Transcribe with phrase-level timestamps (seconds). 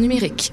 [0.00, 0.52] numérique.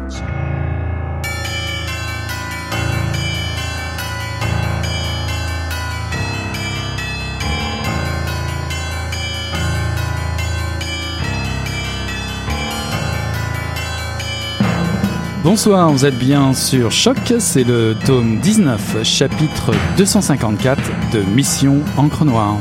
[15.43, 20.79] Bonsoir, vous êtes bien sur Choc, c'est le tome 19, chapitre 254
[21.13, 22.57] de Mission Encre Noire.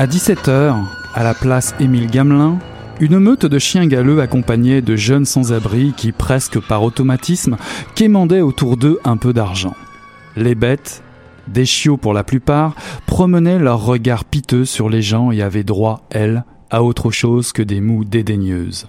[0.00, 0.74] À 17h,
[1.12, 2.58] à la place Émile Gamelin,
[3.00, 7.58] une meute de chiens galeux accompagnés de jeunes sans-abri qui, presque par automatisme,
[7.94, 9.74] quémandaient autour d'eux un peu d'argent.
[10.36, 11.02] Les bêtes,
[11.48, 16.06] des chiots pour la plupart, promenaient leurs regards piteux sur les gens et avaient droit,
[16.08, 18.88] elles, à autre chose que des moues dédaigneuses.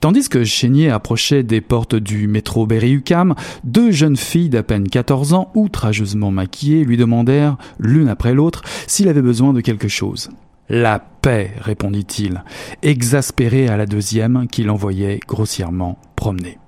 [0.00, 3.34] Tandis que Chénier approchait des portes du métro Berry-UQAM,
[3.64, 9.08] deux jeunes filles d'à peine 14 ans, outrageusement maquillées, lui demandèrent, l'une après l'autre, s'il
[9.08, 10.30] avait besoin de quelque chose.
[10.68, 12.42] La paix, répondit-il,
[12.82, 16.58] exaspéré à la deuxième qui l'envoyait grossièrement promener.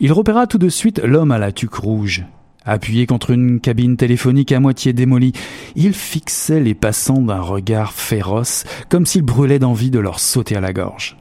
[0.00, 2.24] Il repéra tout de suite l'homme à la tuque rouge.
[2.64, 5.32] Appuyé contre une cabine téléphonique à moitié démolie,
[5.74, 10.60] il fixait les passants d'un regard féroce, comme s'il brûlait d'envie de leur sauter à
[10.60, 11.16] la gorge.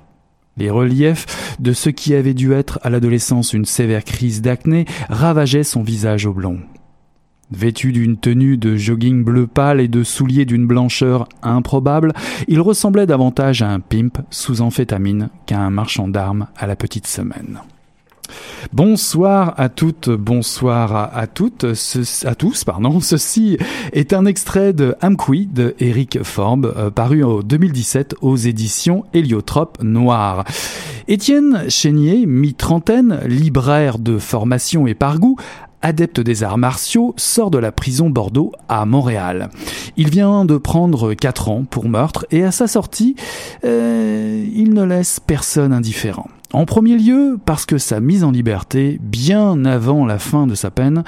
[0.58, 5.64] Les reliefs de ce qui avait dû être à l'adolescence une sévère crise d'acné ravageaient
[5.64, 6.60] son visage oblong.
[7.52, 12.14] Vêtu d'une tenue de jogging bleu pâle et de souliers d'une blancheur improbable,
[12.48, 17.08] il ressemblait davantage à un pimp sous amphétamine qu'à un marchand d'armes à la petite
[17.08, 17.60] semaine.
[18.74, 21.66] Bonsoir à toutes, bonsoir à, toutes,
[22.26, 23.00] à tous, pardon.
[23.02, 23.58] Ceci
[23.94, 29.82] est un extrait de Amqui de Eric Forbe, euh, paru en 2017 aux éditions Héliotrope
[29.84, 30.46] Noir.
[31.08, 35.38] Étienne Chénier, mi-trentaine, libraire de formation et par goût,
[35.82, 39.50] adepte des arts martiaux, sort de la prison Bordeaux à Montréal.
[39.98, 43.16] Il vient de prendre 4 ans pour meurtre et à sa sortie,
[43.64, 46.28] euh, il ne laisse personne indifférent.
[46.54, 50.70] En premier lieu, parce que sa mise en liberté, bien avant la fin de sa
[50.70, 51.04] peine,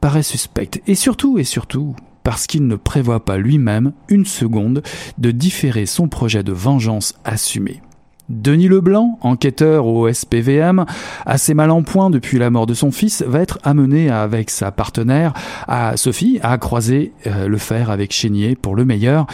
[0.00, 0.80] paraît suspecte.
[0.86, 4.82] Et surtout, et surtout, parce qu'il ne prévoit pas lui-même une seconde
[5.16, 7.80] de différer son projet de vengeance assumé.
[8.28, 10.84] Denis Leblanc, enquêteur au SPVM,
[11.24, 14.70] assez mal en point depuis la mort de son fils, va être amené avec sa
[14.72, 15.32] partenaire,
[15.68, 19.26] à Sophie, à croiser euh, le fer avec Chénier pour le meilleur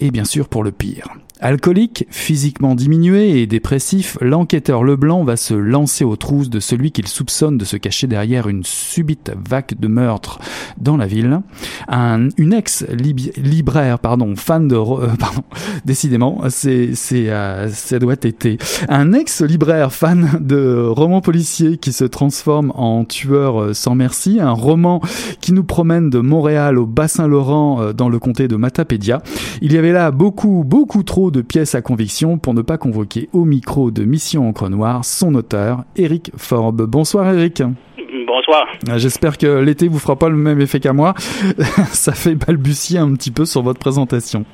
[0.00, 1.08] et bien sûr pour le pire.
[1.40, 7.08] Alcoolique, physiquement diminué et dépressif, l'enquêteur Leblanc va se lancer aux trousses de celui qu'il
[7.08, 10.38] soupçonne de se cacher derrière une subite vague de meurtre
[10.78, 11.40] dans la ville.
[11.88, 14.76] Un, une ex-libraire, pardon, fan de...
[14.76, 15.42] Euh, pardon,
[15.84, 18.46] décidément, c'est, c'est, euh, ça doit être
[18.88, 24.38] Un ex-libraire fan de romans policiers qui se transforme en tueur euh, sans merci.
[24.38, 25.00] Un roman
[25.40, 29.20] qui nous promène de Montréal au Bas-Saint-Laurent dans le comté de Matapédia.
[29.62, 33.28] Il y avait là beaucoup, beaucoup trop de pièces à conviction pour ne pas convoquer
[33.32, 36.82] au micro de Mission Encre Noire son auteur, Eric Forbes.
[36.82, 37.62] Bonsoir Eric.
[38.26, 38.66] Bonsoir.
[38.88, 41.14] Ah, j'espère que l'été vous fera pas le même effet qu'à moi.
[41.92, 44.44] Ça fait balbutier un petit peu sur votre présentation.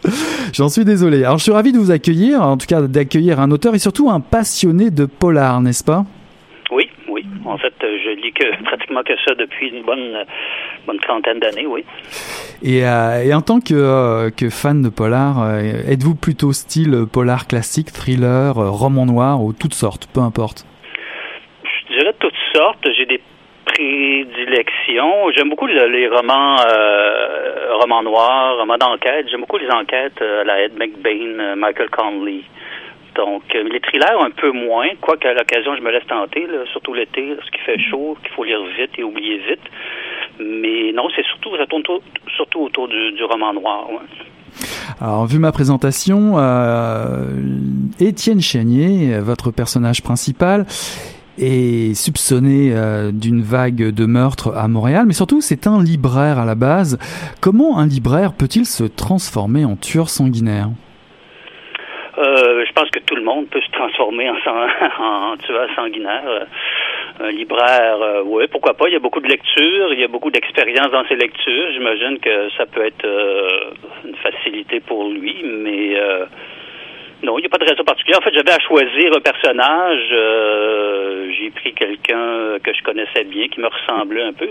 [0.53, 1.25] J'en suis désolé.
[1.25, 4.11] Alors je suis ravi de vous accueillir, en tout cas d'accueillir un auteur et surtout
[4.11, 6.05] un passionné de polar, n'est-ce pas?
[7.45, 10.25] En fait, je lis que pratiquement que ça depuis une bonne
[10.87, 11.85] bonne trentaine d'années, oui.
[12.63, 17.07] Et, euh, et, en tant que, euh, que fan de polar, euh, êtes-vous plutôt style
[17.13, 20.67] polar classique, thriller, roman noir ou toutes sortes, peu importe?
[21.65, 22.87] Je dirais toutes sortes.
[22.97, 23.21] J'ai des
[23.65, 25.31] prédilections.
[25.35, 26.57] J'aime beaucoup les, romans
[27.81, 29.27] romans noirs, romans d'enquête.
[29.31, 32.43] J'aime beaucoup les enquêtes à la Ed McBain, Michael Conley.
[33.21, 36.95] Donc, les thrillers un peu moins, quoique à l'occasion je me laisse tenter, là, surtout
[36.95, 39.61] l'été, lorsqu'il fait chaud, qu'il faut lire vite et oublier vite.
[40.39, 41.83] Mais non, c'est surtout, ça tourne
[42.35, 43.89] surtout autour du, roman noir.
[45.03, 47.27] Alors, vu ma présentation, euh,
[48.01, 50.65] Étienne Chenier, votre personnage principal,
[51.37, 56.47] est soupçonné euh, d'une vague de meurtres à Montréal, mais surtout c'est un libraire à
[56.47, 56.99] la base.
[57.43, 60.71] Comment un libraire peut-il se transformer en tueur sanguinaire?
[62.21, 64.37] Euh, je pense que tout le monde peut se transformer en,
[65.33, 66.23] en tueur sanguinaire.
[66.27, 66.45] Euh,
[67.21, 68.89] un libraire, euh, oui, pourquoi pas.
[68.89, 71.73] Il y a beaucoup de lectures, il y a beaucoup d'expérience dans ses lectures.
[71.73, 73.07] J'imagine que ça peut être
[74.05, 75.97] une facilité pour lui, mais
[77.23, 78.21] non, il n'y a pas de raison particulière.
[78.21, 80.09] En fait, j'avais à choisir un personnage.
[81.39, 84.49] J'ai pris quelqu'un que je connaissais bien, qui me ressemblait un peu.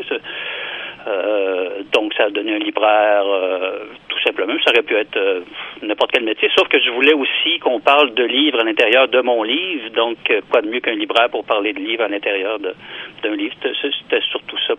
[1.10, 4.54] Euh, donc, ça a donné un libraire, euh, tout simplement.
[4.64, 5.42] Ça aurait pu être euh,
[5.82, 9.22] n'importe quel métier, sauf que je voulais aussi qu'on parle de livres à l'intérieur de
[9.22, 9.90] mon livre.
[9.90, 10.18] Donc,
[10.52, 13.56] quoi de mieux qu'un libraire pour parler de livres à l'intérieur d'un livre?
[13.62, 14.76] C'était surtout ça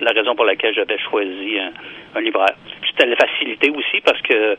[0.00, 1.72] la raison pour laquelle j'avais choisi un,
[2.16, 2.54] un libraire.
[2.86, 4.56] C'était la facilité aussi parce que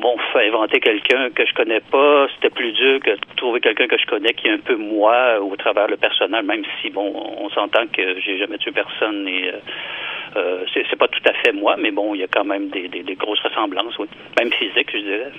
[0.00, 3.98] bon, inventer quelqu'un que je connais pas, c'était plus dur que de trouver quelqu'un que
[3.98, 7.48] je connais qui est un peu moi au travers le personnel, même si bon, on
[7.50, 9.58] s'entend que j'ai jamais tué personne et euh,
[10.36, 12.88] euh c'est pas tout à fait moi, mais bon, il y a quand même des,
[12.88, 14.06] des, grosses ressemblances, oui.
[14.38, 15.32] Même physique, je dirais.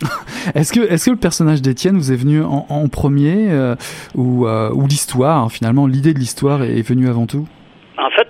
[0.54, 3.74] est-ce que est-ce que le personnage d'Étienne vous est venu en, en premier euh,
[4.14, 7.46] ou, euh, ou l'histoire, hein, finalement, l'idée de l'histoire est venue avant tout?
[7.96, 8.28] En fait,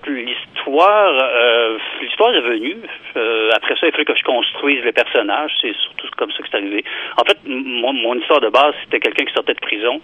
[0.66, 2.76] l'histoire, euh, l'histoire est venue.
[3.16, 5.52] Euh, après ça, il fallait que je construise les personnages.
[5.60, 6.84] C'est surtout comme ça que c'est arrivé.
[7.16, 10.00] En fait, mon, histoire de base, c'était quelqu'un qui sortait de prison,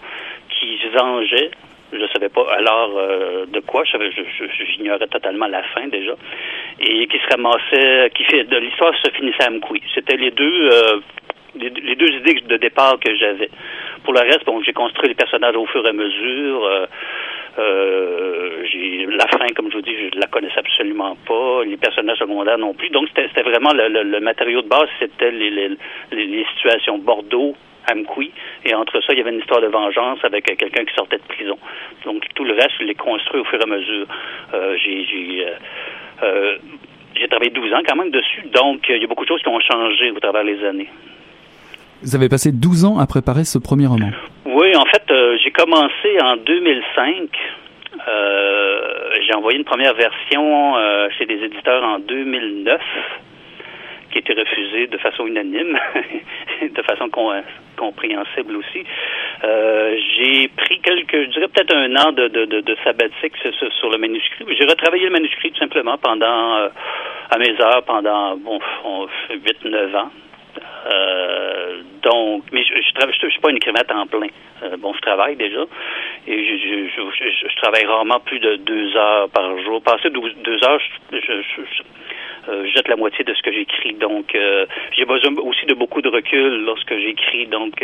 [0.49, 1.51] qui vengeait.
[1.93, 3.83] Je savais pas alors euh, de quoi.
[3.85, 6.12] J'ignorais totalement la fin déjà.
[6.81, 9.83] Et qui se ramassait, qui fait de l'histoire se finissait à Mkoui.
[9.95, 10.71] C'était les deux.
[11.57, 13.51] Les, deux idées de départ que j'avais.
[14.05, 16.87] Pour le reste, bon, j'ai construit les personnages au fur et à mesure.
[17.56, 21.64] J'ai la fin, comme je vous dis, je la connaissais absolument pas.
[21.64, 22.91] Les personnages secondaires non plus.
[22.91, 25.76] Donc c'était vraiment le, matériau de base, c'était les, les,
[26.12, 27.54] les, situations Bordeaux,
[27.90, 28.30] Amkoui,
[28.64, 31.35] et entre ça, il y avait une histoire de vengeance avec quelqu'un qui sortait de
[31.35, 31.59] prison.
[32.04, 34.07] Donc tout le reste, je l'ai construit au fur et à mesure.
[34.54, 35.54] Euh, j'ai j'ai euh,
[36.23, 36.57] euh
[37.16, 39.49] j'ai travaillé 12 ans quand même dessus, donc il y a beaucoup de choses qui
[39.49, 40.88] ont changé au travers des années.
[42.02, 44.11] Vous avez passé 12 ans à préparer ce premier roman.
[44.47, 47.28] Oui, en fait, euh, j'ai commencé en 2005.
[48.09, 52.80] Euh, j'ai envoyé une première version euh, chez des éditeurs en 2009
[54.11, 55.78] qui a été refusée de façon unanime,
[56.62, 57.09] de façon
[57.76, 58.85] compréhensible aussi.
[59.42, 64.47] j'ai pris quelques, je dirais peut-être un an de, de, de, sabbatique sur, le manuscrit.
[64.59, 66.71] J'ai retravaillé le manuscrit tout simplement pendant,
[67.30, 68.59] à mes heures, pendant bon,
[69.30, 70.11] 8-9 ans.
[70.87, 74.28] Euh, donc, mais je, je, je, suis pas une écrivain à temps plein.
[74.62, 75.64] Euh, bon, je travaille déjà
[76.26, 79.83] et je, je, je, travaille rarement plus de deux heures par jour.
[79.83, 80.80] Passer deux, heures,
[81.12, 81.16] je,
[82.49, 83.95] euh, jette la moitié de ce que j'écris.
[83.95, 84.37] Donc,
[84.97, 87.47] j'ai besoin aussi de beaucoup de recul lorsque j'écris.
[87.47, 87.75] Donc,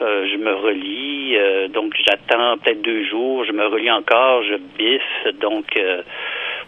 [0.00, 1.36] je me relis.
[1.70, 3.44] donc, j'attends peut-être deux jours.
[3.44, 4.42] Je me relis encore.
[4.42, 5.34] Je biffe.
[5.40, 5.78] Donc,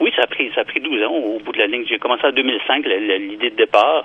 [0.00, 1.84] oui, ça a pris ça a pris 12 ans au bout de la ligne.
[1.88, 4.04] J'ai commencé en 2005, l'idée de départ.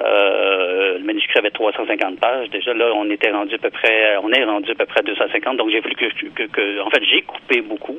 [0.00, 2.50] Euh, le manuscrit avait 350 pages.
[2.50, 5.02] Déjà, là, on était rendu à peu près, on est rendu à peu près à
[5.02, 5.56] 250.
[5.56, 7.98] Donc, j'ai voulu que, que, que en fait, j'ai coupé beaucoup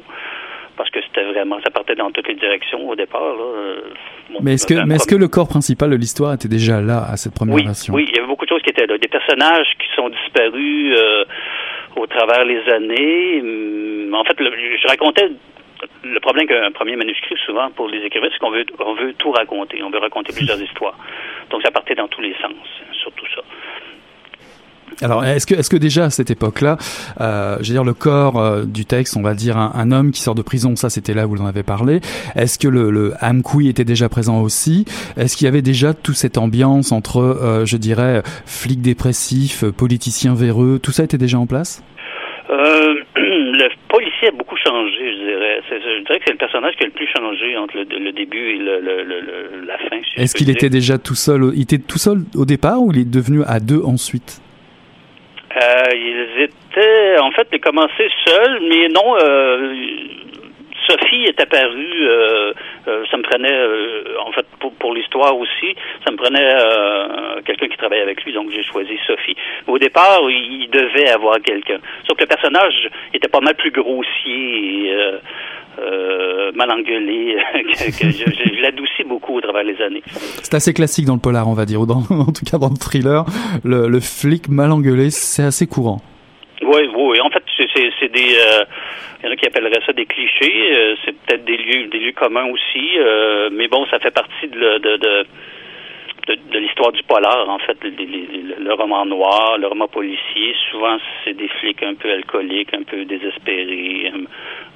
[0.78, 3.22] parce que c'était vraiment, ça partait dans toutes les directions au départ.
[3.22, 4.40] Là.
[4.42, 7.16] mais est-ce que, mais est-ce que le corps principal de l'histoire était déjà là à
[7.16, 7.94] cette première oui, version?
[7.94, 8.98] Oui, il y avait beaucoup de choses qui étaient là.
[8.98, 10.98] Des personnages qui sont disparus
[11.96, 13.40] au travers les années.
[13.42, 15.30] Hum, en fait, je racontais
[16.06, 19.32] le problème qu'un premier manuscrit, souvent, pour les écrivains, c'est qu'on veut, on veut tout
[19.32, 19.82] raconter.
[19.84, 20.98] On veut raconter plusieurs histoires.
[21.50, 22.54] Donc, ça partait dans tous les sens,
[22.94, 23.42] surtout ça.
[25.02, 26.78] Alors, est-ce que, est-ce que déjà à cette époque-là,
[27.20, 30.22] euh, je veux dire, le corps euh, du texte, on va dire un, homme qui
[30.22, 32.00] sort de prison, ça c'était là où vous en avez parlé.
[32.36, 34.86] Est-ce que le, le Amkoui était déjà présent aussi?
[35.18, 40.36] Est-ce qu'il y avait déjà toute cette ambiance entre, euh, je dirais, flics dépressifs, politiciens
[40.36, 41.84] véreux, tout ça était déjà en place?
[42.50, 43.70] Euh, le
[44.28, 45.62] a beaucoup changé, je dirais.
[45.70, 48.58] je dirais que c'est le personnage qui a le plus changé entre le, début et
[48.58, 49.98] le, le, la fin.
[50.18, 53.12] Est-ce qu'il était déjà tout seul Il était tout seul au départ ou il est
[53.12, 54.42] devenu à deux ensuite?
[55.56, 59.16] Euh, Ils étaient, en fait, il a commencé seul, mais non.
[59.22, 59.74] Euh,
[60.88, 62.54] Sophie est apparue, euh,
[62.88, 65.76] euh, ça me prenait, euh, en fait, pour, pour l'histoire aussi,
[66.06, 66.46] ça me prenait
[67.46, 69.36] quelqu'un qui travaillait avec lui, donc j'ai choisi Sophie.
[69.68, 71.78] au départ, il devait avoir quelqu'un.
[72.08, 74.94] Sauf que le personnage était pas mal plus grossier et
[76.56, 80.04] mal engueulé, que, que je, je l'adoucis beaucoup au travers des années.
[80.06, 82.70] C'est assez classique dans le polar, on va dire, ou dans, en tout cas dans
[82.70, 83.26] le thriller.
[83.64, 86.02] Le, le flic mal engueulé, c'est assez courant.
[86.62, 87.20] Oui, oui.
[87.58, 88.38] C'est des.
[88.38, 88.66] Euh,
[89.24, 90.74] y en a qui appelleraient ça des clichés.
[90.74, 92.98] Euh, c'est peut-être des lieux, des lieux communs aussi.
[92.98, 95.26] Euh, mais bon, ça fait partie de,
[96.58, 100.56] l'histoire du polar, en fait, le, roman noir, le roman policier.
[100.72, 104.12] Souvent, c'est des flics un peu alcooliques, un peu désespérés,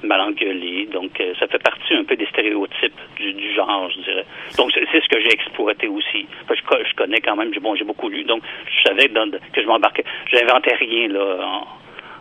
[0.02, 0.88] mal engueulés.
[0.92, 4.24] Donc, ça fait partie un peu des stéréotypes du, genre, je dirais.
[4.56, 6.26] Donc, c'est ce que j'ai exploité aussi.
[6.48, 9.66] je, je, connais quand même, bon, j'ai beaucoup lu, donc je savais que, que je
[9.66, 10.04] m'embarquais.
[10.32, 11.79] J'inventais rien là en,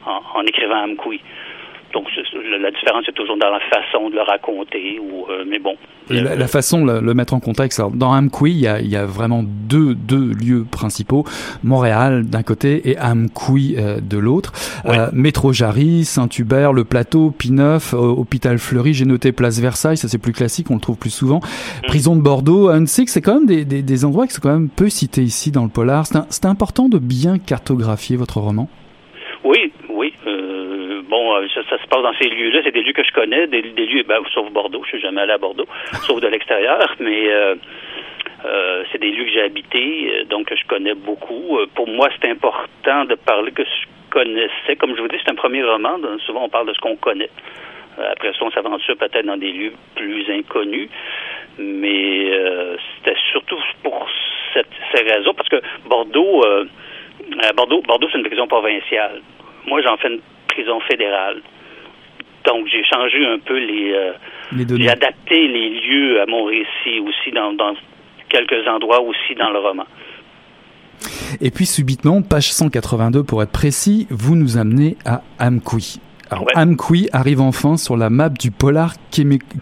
[0.10, 1.22] en écrivant Amkoui.
[1.94, 2.06] Donc
[2.62, 5.00] la différence est toujours dans la façon de le raconter.
[5.00, 5.76] Ou, euh, mais bon.
[6.10, 7.82] La, façon de le, mettre en contexte.
[7.94, 11.24] dans Amkoui, il y a, il y a vraiment deux, deux lieux principaux.
[11.64, 14.54] Montréal d'un côté et Amkoui euh, de l'autre.
[14.86, 20.18] Euh, Métro Jarry, Saint-Hubert, le Plateau, Pineuf, Hôpital Fleury, j'ai noté Place Versailles, ça c'est
[20.18, 21.40] plus classique, on le trouve plus souvent.
[21.40, 21.88] Mm.
[21.88, 24.70] Prison de Bordeaux, Annecy, c'est quand même des, des, des, endroits qui sont quand même
[24.70, 26.06] peu cités ici dans le polar.
[26.30, 28.68] C'est important de bien cartographier votre roman?
[29.44, 30.14] Oui, oui.
[30.28, 32.62] Euh, bon, euh, ça, se passe dans ces lieux-là.
[32.64, 34.82] C'est des lieux que je connais, des, lieux, ben, sauf Bordeaux.
[34.86, 35.68] Je suis jamais allé à Bordeaux,
[36.08, 37.56] sauf de l'extérieur, mais euh,
[38.90, 41.60] c'est des lieux que j'ai habités, donc je connais beaucoup.
[41.76, 44.78] pour moi, c'est important de parler que je connaissais.
[44.78, 45.98] Comme je vous dis, c'est un premier roman.
[46.26, 47.30] souvent, on parle de ce qu'on connaît.
[47.98, 50.90] Après ça, on s'aventure peut-être dans des lieux plus inconnus.
[51.58, 52.32] Mais
[52.96, 54.08] c'était surtout pour
[54.54, 56.46] cette, ces raisons, parce que Bordeaux,
[57.58, 59.20] Bordeaux, Bordeaux, c'est une prison provinciale.
[59.68, 61.42] Moi, j'en fais une prison fédérale.
[62.46, 63.94] Donc, j'ai changé un peu les.
[63.94, 64.14] Euh,
[64.52, 67.76] j'ai adapté les lieux à mon récit aussi dans, dans
[68.30, 69.86] quelques endroits aussi dans le roman.
[71.42, 76.00] Et puis subitement, page 182 pour être précis, vous nous amenez à Amkoui.
[76.30, 77.08] Alors, ouais.
[77.12, 78.96] arrive enfin sur la map du polar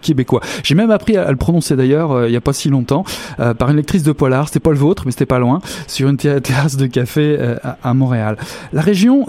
[0.02, 0.40] québécois.
[0.62, 3.04] J'ai même appris à, le prononcer d'ailleurs euh, il y a pas si longtemps
[3.40, 4.48] euh, par une lectrice de polar.
[4.48, 7.94] C'était pas le vôtre, mais c'était pas loin, sur une terrasse de café euh, à,
[7.94, 8.36] Montréal.
[8.72, 9.24] La région,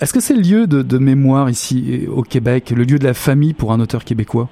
[0.00, 3.54] est-ce que c'est le lieu de mémoire ici au Québec, le lieu de la famille
[3.54, 4.48] pour un auteur québécois?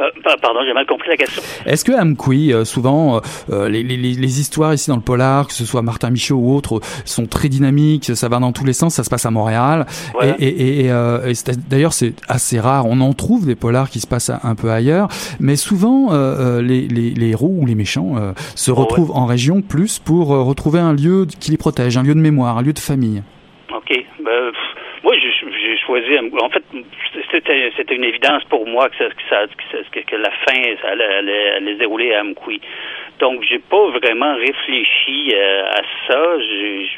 [0.00, 0.10] Euh,
[0.40, 1.42] pardon, j'ai mal compris la question.
[1.66, 3.20] Est-ce que Amkoui, euh, souvent,
[3.50, 6.54] euh, les, les, les, histoires ici dans le polar, que ce soit Martin Michaud ou
[6.54, 9.86] autres, sont très dynamiques, ça va dans tous les sens, ça se passe à Montréal.
[10.22, 11.32] Et, et, et, et
[11.68, 12.86] d'ailleurs, c'est assez rare.
[12.86, 15.08] On en trouve des polars qui se passent un peu ailleurs,
[15.40, 16.10] mais souvent,
[16.60, 20.92] les, les, héros ou les méchants se oh, retrouvent en région plus pour retrouver un
[20.92, 23.22] lieu qui les protège, un lieu de mémoire, un lieu de famille.
[23.74, 23.92] Ok.
[24.24, 24.52] Ben,
[25.04, 26.18] moi, j'ai choisi.
[26.18, 26.64] En fait,
[27.30, 28.96] c'était, une évidence pour moi que,
[29.28, 29.44] ça,
[29.92, 31.04] que, que, la fin ça allait,
[31.58, 32.60] allait, se dérouler à Amkoui.
[33.18, 36.40] Donc, j'ai pas vraiment réfléchi euh, à ça.
[36.40, 36.88] J'ai,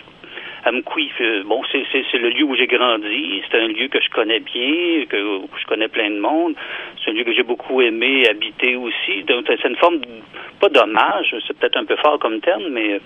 [0.67, 3.43] Amkoui, euh, bon, c'est, c'est, le lieu où j'ai grandi.
[3.51, 6.55] C'est un lieu que je connais bien, que, je connais plein de monde.
[7.03, 9.25] C'est un lieu que j'ai beaucoup aimé habiter aussi.
[9.25, 10.01] Donc, c'est une forme,
[10.61, 13.01] pas d'hommage, c'est peut-être un peu fort comme terme, mais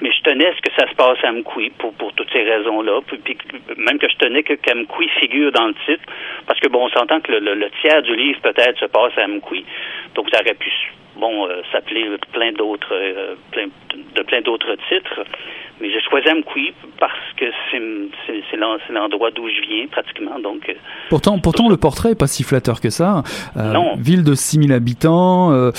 [0.00, 2.42] mais je tenais à ce que ça se passe à Amkoui pour, pour toutes ces
[2.42, 3.00] raisons-là.
[3.06, 3.36] Puis,
[3.76, 6.04] même que je tenais que qu'Amkoui figure dans le titre,
[6.46, 9.64] parce que bon, on s'entend que le, tiers du livre peut-être se passe à Amkoui,
[10.14, 10.70] donc ça aurait pu
[11.18, 13.66] bon euh, s'appeler plein d'autres euh, plein
[14.14, 15.24] de plein d'autres titres.
[15.80, 18.56] Mais j'ai choisi Amqui parce que c'est
[18.90, 20.36] l'endroit d'où je viens pratiquement.
[20.40, 20.74] Donc,
[21.08, 23.22] pourtant, pourtant le portrait est pas si flatteur que ça.
[23.54, 23.94] non.
[23.96, 25.70] Ville de 6000 habitants, euh,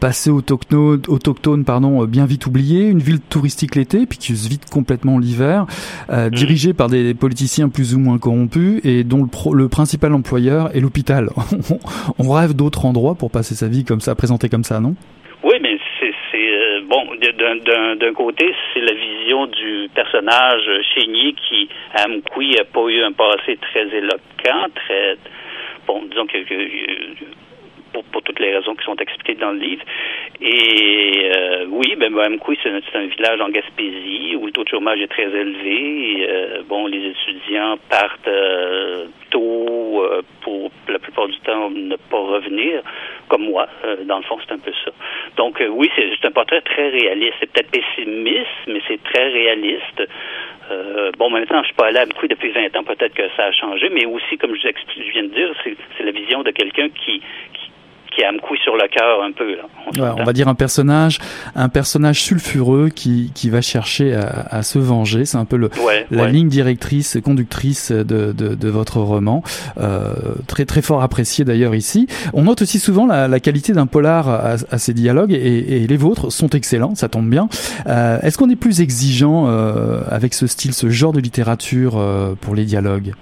[0.00, 4.64] passé autochtone, autochtone pardon, bien vite oublié, une ville touristique l'été, puis qui se vide
[4.72, 5.66] complètement l'hiver,
[6.10, 6.30] mm.
[6.30, 10.80] dirigée par des politiciens plus ou moins corrompus et dont le, le principal employeur est
[10.80, 11.28] l'hôpital.
[12.18, 14.73] on rêve d'autres endroits pour passer sa vie comme ça, présenté comme ça,
[15.42, 17.04] Oui, mais c'est euh, bon.
[17.20, 20.62] D'un côté, c'est la vision du personnage
[20.94, 25.18] Chénier qui, à Amkoui, n'a pas eu un passé très éloquent, très
[25.86, 26.38] bon, disons que,
[28.02, 29.82] pour, toutes les raisons qui sont expliquées dans le livre.
[30.40, 32.12] Et euh, oui, ben,
[32.62, 36.26] c'est un, village en Gaspésie où le taux de chômage est très élevé.
[36.28, 38.28] Euh, bon, les étudiants partent
[39.30, 40.04] tôt
[40.42, 42.82] pour la plupart du temps ne pas revenir,
[43.28, 43.66] comme moi.
[44.04, 44.90] dans le fond, c'est un peu ça.
[45.36, 47.34] Donc euh, oui, c'est un portrait très réaliste.
[47.40, 50.02] C'est peut-être pessimiste, mais c'est très réaliste.
[50.70, 53.46] Euh, bon, maintenant, je suis pas allé à beaucoup depuis 20 ans, peut-être que ça
[53.46, 54.68] a changé, mais aussi, comme je,
[55.12, 57.22] viens de dire, c'est la vision de quelqu'un qui
[58.22, 59.56] a un coup sur le cœur un peu.
[59.96, 61.18] Là, on va dire un personnage,
[61.56, 65.24] un personnage sulfureux qui, qui va chercher à, à se venger.
[65.24, 65.70] C'est un peu le,
[66.10, 69.42] la ligne directrice, conductrice de, de, de votre roman.
[69.78, 70.12] Euh,
[70.46, 72.06] très très fort apprécié d'ailleurs ici.
[72.32, 75.86] On note aussi souvent la, la qualité d'un polar à, à, ses dialogues et, et,
[75.86, 77.48] les vôtres sont excellents, ça tombe bien.
[77.86, 82.00] Euh, Est-ce qu'on est plus exigeant euh, avec ce style, ce genre de littérature
[82.40, 83.12] pour les dialogues?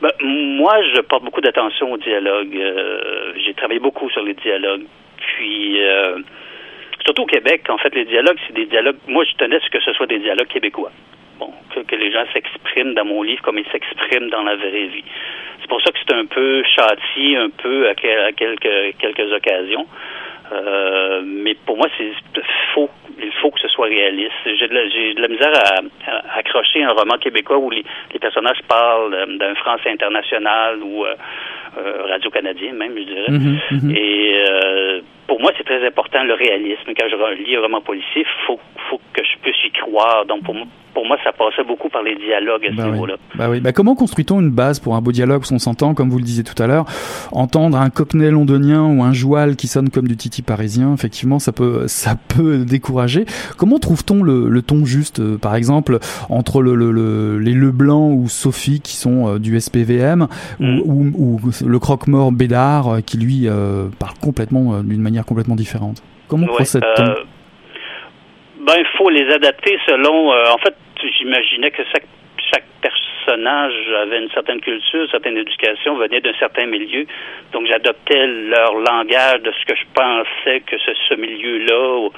[0.00, 2.56] Ben, moi, je porte beaucoup d'attention au dialogue.
[2.56, 4.84] Euh, j'ai travaillé beaucoup sur les dialogues.
[5.18, 6.18] Puis, euh,
[7.04, 8.96] surtout au Québec, en fait, les dialogues, c'est des dialogues.
[9.08, 10.90] Moi, je tenais à ce que ce soit des dialogues québécois.
[11.38, 15.04] Bon, que, les gens s'expriment dans mon livre comme ils s'expriment dans la vraie vie.
[15.60, 19.86] C'est pour ça que c'est un peu châti, un peu à, à quelques, quelques occasions.
[20.52, 22.12] Euh, mais pour moi, c'est
[22.74, 22.90] faux.
[23.22, 24.32] Il faut que ce soit réaliste.
[24.46, 27.84] J'ai de, de, la misère à, accrocher un roman québécois où les,
[28.20, 31.14] personnages parlent euh, d'un France international ou euh,
[32.08, 33.30] radio-canadien même, je dirais.
[33.30, 33.96] Mhm, mhm.
[33.96, 34.42] Et
[35.26, 36.92] pour moi, c'est très important le réalisme.
[36.98, 40.24] Quand je lis un roman policier, faut faut que je puisse y croire.
[40.26, 43.14] Donc pour moi, pour moi, ça passait beaucoup par les dialogues à ce bah niveau-là.
[43.34, 43.60] Bah oui.
[43.60, 46.44] Bah comment construit-on une base pour un beau dialogue On s'entend, comme vous le disiez
[46.44, 46.84] tout à l'heure,
[47.32, 51.52] entendre un cockney londonien ou un joual qui sonne comme du titi parisien, effectivement, ça
[51.52, 53.24] peut, ça peut décourager.
[53.56, 58.28] Comment trouve-t-on le, le, ton juste, euh, par exemple, entre le, le, les Leblanc ou
[58.28, 60.26] Sophie qui sont euh, du SPVM
[60.58, 60.80] mm.
[60.84, 63.48] ou, ou, le croque-mort Bédard euh, qui lui
[63.98, 66.02] parle complètement d'une manière complètement différente?
[66.28, 67.14] Comment procède-t-on?
[68.70, 70.32] ben, il faut les adapter selon.
[70.32, 70.74] Euh, en fait,
[71.08, 72.06] j'imaginais que chaque,
[72.52, 77.06] chaque personnage avait une certaine culture, une certaine éducation, venait d'un certain milieu.
[77.52, 82.08] Donc, j'adoptais leur langage de ce que je pensais que ce, ce milieu-là,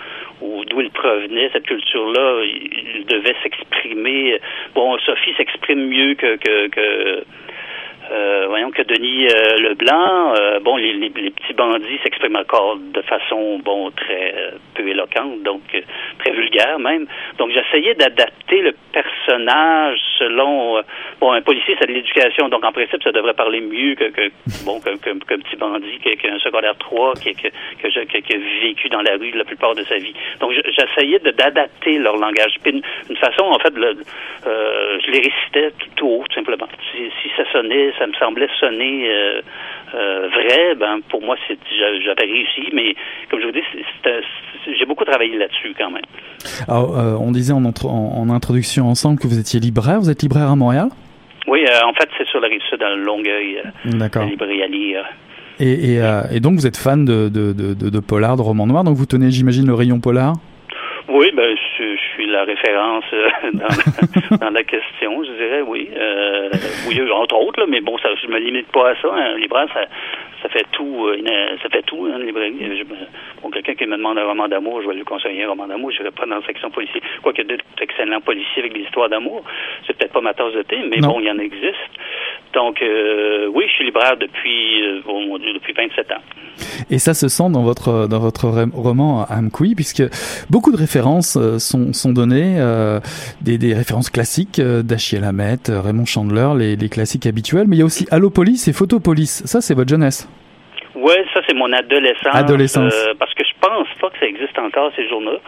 [0.41, 4.41] ou, d'où il provenait, cette culture-là, il, devait s'exprimer.
[4.75, 7.25] Bon, Sophie s'exprime mieux que, que, que
[8.11, 13.01] euh, voyons que Denis euh, Leblanc, euh, bon, les, les, petits bandits s'expriment encore de
[13.03, 14.35] façon, bon, très
[14.75, 15.63] peu éloquente, donc
[16.19, 17.07] très vulgaire même.
[17.39, 20.83] Donc j'essayais d'adapter le personnage selon,
[21.21, 24.31] bon, un policier c'est de l'éducation, donc en principe ça devrait parler mieux que, que
[24.65, 29.03] bon, qu'un que, petit bandit, qu'un secondaire 3 qui, que, que, qui, a vécu dans
[29.03, 30.15] la rue la plupart de sa vie.
[30.41, 32.57] Donc j'essayais d'adapter leur langage.
[32.63, 33.97] Puis une, façon, en fait, le,
[34.45, 36.67] je les récitais tout, tout haut, tout simplement.
[36.91, 39.41] Si, si ça sonnait, ça me semblait sonner euh,
[39.95, 41.37] euh, vrai, ben pour moi
[42.05, 42.95] j'avais réussi, mais
[43.31, 43.63] comme je vous dis,
[44.79, 46.03] j'ai beaucoup travaillé là-dessus quand même.
[46.69, 50.01] Alors, euh, on disait en, en, introduction ensemble que vous étiez libraire.
[50.01, 50.89] Vous êtes libraire à Montréal?
[51.47, 55.05] Oui, en fait c'est sur la rive sud, dans Longueuil, la librairie à lire.
[55.61, 58.97] Et, et, donc vous êtes fan de, de, de, de, polar, de romans noirs, donc
[58.97, 60.35] vous tenez, j'imagine, le rayon polar?
[61.09, 61.57] Oui, ben,
[62.33, 65.89] la référence euh, dans, dans, la question, je dirais, oui.
[65.97, 66.51] Euh,
[66.89, 69.13] oui, entre autres, là, mais bon, ça, je me limite pas à ça.
[69.13, 69.83] Un libraire, ça,
[70.43, 71.17] ça fait tout, euh,
[71.63, 72.85] ça fait tout, hein, librairie.
[73.43, 75.93] bon, quelqu'un qui me demande un roman d'amour, je vais lui conseiller un roman d'amour,
[75.93, 77.01] je ne pas dans la section policier.
[77.23, 79.45] Quoique d'excellents policiers avec des histoires d'amour,
[79.87, 81.93] c'est peut-être pas ma tasse de thé, mais bon, il y en existe.
[82.55, 86.23] Donc, euh, oui, je suis libraire depuis, euh, oh mon Dieu, depuis 27 ans.
[86.91, 90.03] Et ça se sent dans votre dans votre roman Amkoui, puisque
[90.51, 93.01] beaucoup de références euh, sont, sont données, euh,
[93.41, 97.83] des, des références classiques d'Achille Lamette, Raymond Chandler, les, les classiques habituels, mais il y
[97.83, 99.43] a aussi Allopolis et Photopolis.
[99.47, 100.29] Ça, c'est votre jeunesse?
[100.95, 102.33] Oui, ça c'est mon adolescence.
[102.33, 102.95] Adolescence.
[102.95, 105.39] Euh, parce que je pense pas que ça existe encore ces journaux.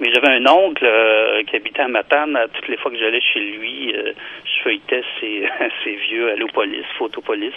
[0.00, 2.38] Mais j'avais un oncle euh, qui habitait à Matane.
[2.54, 4.12] Toutes les fois que j'allais chez lui, euh,
[4.44, 5.48] je feuilletais ces,
[5.82, 7.54] ces vieux Allopolis, Photopolis,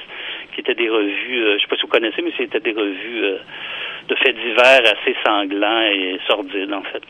[0.54, 1.54] qui étaient des revues.
[1.54, 3.36] je sais pas si vous connaissez, mais c'était des revues
[4.08, 7.04] de faits divers assez sanglants et sordides en fait.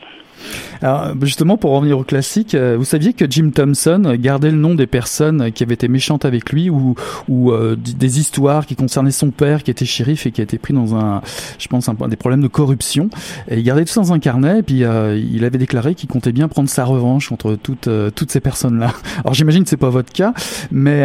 [0.82, 4.74] Alors, justement, pour revenir au classique, euh, vous saviez que Jim Thompson gardait le nom
[4.74, 6.94] des personnes qui avaient été méchantes avec lui ou,
[7.30, 10.74] euh, des histoires qui concernaient son père qui était shérif et qui a été pris
[10.74, 11.22] dans un,
[11.58, 13.08] je pense, un, des problèmes de corruption.
[13.48, 16.08] Et il gardait tout ça dans un carnet et puis euh, il avait déclaré qu'il
[16.08, 18.90] comptait bien prendre sa revanche contre toutes, ces personnes-là.
[19.20, 20.34] Alors j'imagine que c'est pas votre cas,
[20.70, 21.00] mais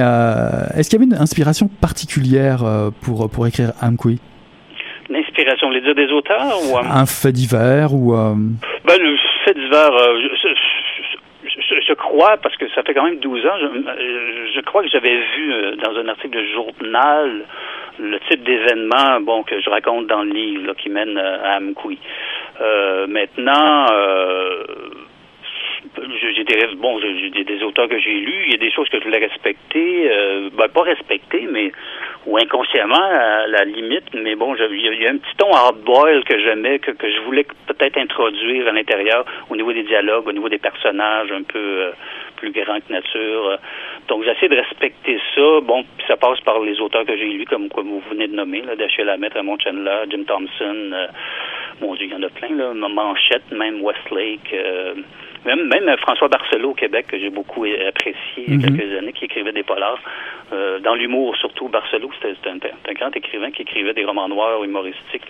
[0.75, 4.19] est-ce qu'il y avait une inspiration particulière pour, pour écrire Amqui?
[5.41, 8.13] Inspiration, vous voulez dire des auteurs ou Un fait divers ou
[8.85, 10.19] ben, le fait divers, euh,
[11.43, 15.15] je, je, crois, parce que ça fait quand même 12 ans, je, crois que j'avais
[15.15, 17.45] vu euh, dans un article de journal
[17.99, 21.99] le type d'événement bon que je raconte dans le livre qui mène euh, à Amkoui.
[23.07, 23.85] maintenant,
[26.33, 28.99] j'ai des bon, j'ai des auteurs que j'ai lus, il y a des choses que
[28.99, 30.09] je voulais respecter,
[30.53, 31.71] ben, pas respecter, mais
[32.25, 36.37] ou inconsciemment à la limite, mais bon, il y, a un petit ton hard-boil que
[36.39, 40.49] j'aimais, que, que je voulais peut-être introduire à l'intérieur au niveau des dialogues, au niveau
[40.49, 41.91] des personnages un peu euh,
[42.41, 43.59] plus grands que nature.
[44.07, 45.61] Donc j'essaie de respecter ça.
[45.61, 48.35] Bon, puis ça passe par les auteurs que j'ai lus, comme, comme vous venez de
[48.35, 51.07] nommer, là, Dashiell Hammett, Raymond Chandler, Jim Thompson, euh,
[51.81, 54.53] mon Dieu, il y en a plein, là, Manchette, même Westlake.
[54.53, 54.95] Euh,
[55.45, 58.77] même, même François Barcelot au Québec, que j'ai beaucoup apprécié il y a mhm.
[58.77, 59.99] quelques années, qui écrivait des polars.
[60.53, 62.57] Euh, dans l'humour, surtout, Barcelot, c'était un,
[62.89, 65.25] un, grand écrivain qui écrivait des romans noirs humoristiques.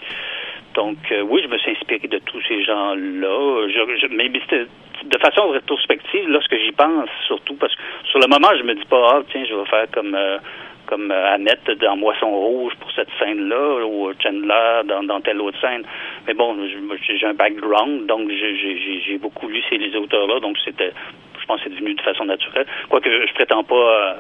[0.74, 3.68] Donc, euh, oui, je me suis inspiré de tous ces gens-là.
[3.68, 4.66] Je, mais c'était
[5.04, 8.86] de façon rétrospective, lorsque j'y pense, surtout, parce que sur le moment, je me dis
[8.86, 10.16] pas, ah, tiens, je vais faire comme...
[10.16, 10.38] Euh,
[10.88, 15.84] comme Annette dans Moisson Rouge pour cette scène-là, ou Chandler dans, dans telle autre scène.
[16.28, 16.58] Mais bon,
[17.08, 20.92] j'ai un background, donc j'ai beaucoup lu ces auteurs-là, donc c'était,
[21.40, 22.66] je pense, que c'est devenu de façon naturelle.
[22.90, 24.14] Quoique je prétends pas euh,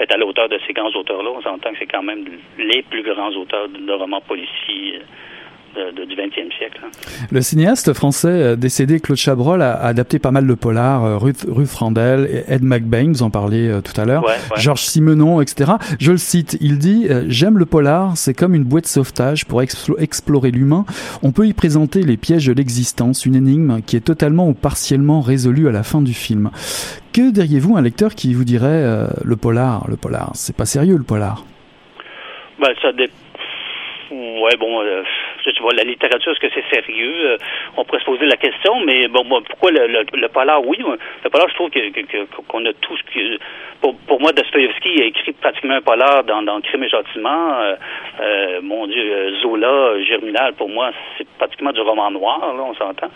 [0.00, 2.24] être à l'auteur de ces grands auteurs-là, on s'entend que c'est quand même
[2.58, 5.00] les plus grands auteurs de romans policiers
[5.94, 6.80] du XXe siècle.
[6.84, 6.90] Hein.
[7.30, 11.44] Le cinéaste français euh, décédé Claude Chabrol a adapté pas mal de polars, euh, Ruth,
[11.48, 14.24] Ruth Randell, Ed McBain, vous en parliez euh, tout à l'heure,
[14.56, 15.72] Georges Simenon, etc.
[16.00, 19.62] Je le cite, il dit «J'aime le polar, c'est comme une bouée de sauvetage pour
[19.62, 20.84] explorer l'humain.
[21.22, 25.20] On peut y présenter les pièges de l'existence, une énigme qui est totalement ou partiellement
[25.20, 26.50] résolue à la fin du film.
[27.12, 31.04] Que diriez-vous un lecteur qui vous dirait le polar, le polar, c'est pas sérieux le
[31.04, 31.44] polar»
[32.58, 33.25] ben, ça dépend
[34.10, 35.02] Ouais, bon, euh,
[35.44, 37.30] tu vois, la littérature, est-ce que c'est sérieux?
[37.30, 37.36] Euh,
[37.76, 40.64] on pourrait se poser la question, mais bon, pourquoi le, le, polar?
[40.64, 41.80] Oui, le polar, je trouve que,
[42.46, 43.38] qu'on a tout ce que...
[43.80, 47.60] Pour, pour moi, Dostoevsky a écrit pratiquement un polar dans, dans Crime et Châtiment.
[47.60, 47.74] Euh,
[48.20, 53.10] euh, mon Dieu, Zola, Germinal, pour moi, c'est pratiquement du roman noir, là, on s'entend.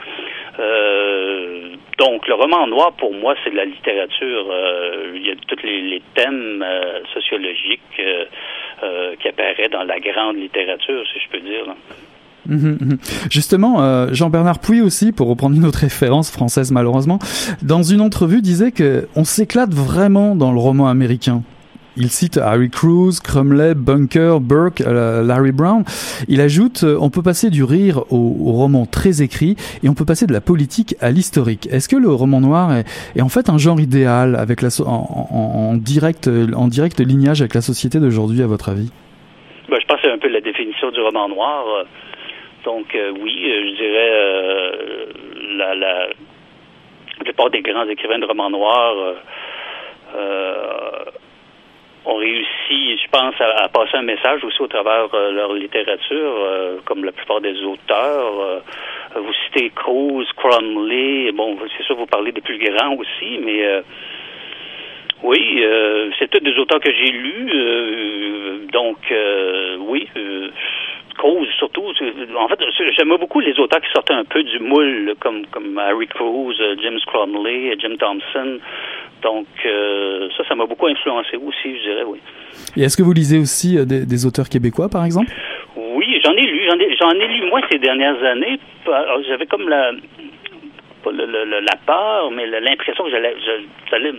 [1.98, 4.46] donc, le roman noir, pour moi, c'est de la littérature.
[5.14, 6.64] il y a tous les, les thèmes
[7.14, 8.02] sociologiques
[8.82, 11.74] euh, qui apparaît dans la grande littérature, si je peux dire.
[12.46, 12.98] Mhm, mhm.
[13.30, 17.18] Justement, euh, Jean-Bernard Pouy aussi, pour reprendre une autre référence française malheureusement,
[17.62, 21.42] dans une entrevue disait que on s'éclate vraiment dans le roman américain.
[21.96, 25.82] Il cite Harry Cruz, Crumley, Bunker, Burke, euh, Larry Brown.
[26.28, 30.04] Il ajoute euh, on peut passer du rire au, roman très écrit et on peut
[30.04, 31.66] passer de la politique à l'historique.
[31.66, 36.68] Est-ce que le roman noir est, en fait un genre idéal avec en, direct, en
[36.68, 38.90] direct lignage avec la société d'aujourd'hui, à votre avis?
[39.68, 41.64] Ben, Je pense que c'est un peu la définition du roman noir.
[42.64, 44.10] Donc oui, je dirais
[45.56, 46.06] la, la,
[47.24, 49.16] plupart des grands écrivains de romans noirs
[52.04, 56.76] ont réussi, je pense, à, passer un message aussi au travers euh, leur littérature, euh,
[56.84, 58.40] comme la plupart des auteurs.
[58.40, 58.60] Euh,
[59.16, 63.82] vous citez Cruz, Cromley, bon, c'est sûr, vous parlez des plus grands aussi, mais
[65.22, 65.64] oui,
[66.18, 68.98] c'est tous des auteurs que j'ai lus, donc
[69.80, 70.08] oui.
[71.18, 71.92] Cruz, surtout.
[72.38, 72.60] En fait,
[72.96, 77.00] j'aime beaucoup les auteurs qui sortaient un peu du moule, comme, comme Harry Cruz, James
[77.06, 78.60] Cromley, Jim Thompson.
[79.22, 82.18] Donc, euh, ça, ça m'a beaucoup influencé aussi, je dirais, oui.
[82.76, 85.30] Et est-ce que vous lisez aussi euh, des, auteurs québécois, par exemple?
[85.76, 86.66] Oui, j'en ai lu.
[86.68, 88.58] J'en ai, j'en ai lu, moi, ces dernières années.
[89.28, 89.92] J'avais comme la,
[91.02, 93.34] pas la peur, mais l'impression que j'allais,
[93.90, 94.12] j'allais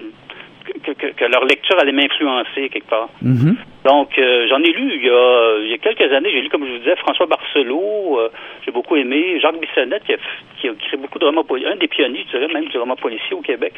[0.83, 3.09] que, que, que, leur lecture allait m'influencer quelque part.
[3.23, 3.55] Mm-hmm.
[3.85, 6.29] Donc, euh, j'en ai lu il y, a, il y a quelques années.
[6.31, 8.19] J'ai lu, comme je vous disais, François Barcelot.
[8.19, 8.29] Euh,
[8.63, 9.39] j'ai beaucoup aimé.
[9.39, 10.17] Jacques Bissonnette, qui a,
[10.57, 11.71] qui a écrit beaucoup de romans policiers.
[11.71, 13.73] Un des pionniers, je dirais, même du roman policier au Québec,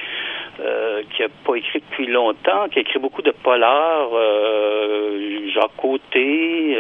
[0.60, 4.10] euh, qui a pas écrit depuis longtemps, qui a écrit beaucoup de polars.
[5.54, 6.78] Jacques Côté.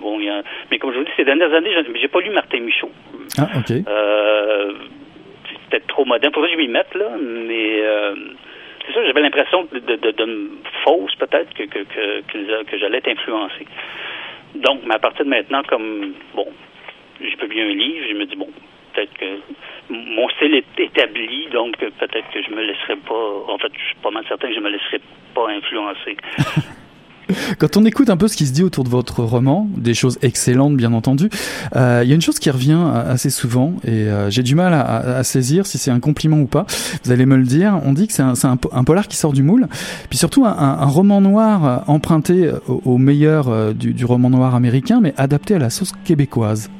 [0.00, 2.30] bon, il y a, mais comme je vous dis, ces dernières années, j'ai pas lu
[2.30, 2.90] Martin Michaud.
[3.38, 3.66] Ah, OK.
[3.68, 3.84] c'est
[5.70, 6.32] peut-être trop moderne.
[6.32, 7.08] Faudrait que je m'y mette, là.
[7.20, 7.82] Mais
[8.90, 10.50] c'est ça, j'avais l'impression de, de,
[10.84, 13.66] fausse peut-être que, que, que, que j'allais être influencé.
[14.54, 16.46] Donc, mais à partir de maintenant, comme bon,
[17.20, 18.48] j'ai publié un livre, je me dis bon,
[18.92, 19.40] peut-être que
[19.90, 23.44] mon style est établi, donc peut-être que je me laisserai pas.
[23.48, 25.00] En fait, je suis pas mal certain que je me laisserai
[25.34, 26.16] pas influencer.
[27.58, 30.18] Quand on écoute un peu ce qui se dit autour de votre roman, des choses
[30.22, 31.28] excellentes bien entendu,
[31.76, 34.74] euh, il y a une chose qui revient assez souvent et euh, j'ai du mal
[34.74, 36.66] à, saisir si c'est un compliment ou pas.
[37.04, 37.80] Vous allez me le dire.
[37.84, 39.68] On dit que c'est un, polar qui sort du moule,
[40.08, 45.58] puis surtout un, roman noir emprunté au, meilleur du, roman noir américain, mais adapté à
[45.58, 46.70] la sauce québécoise.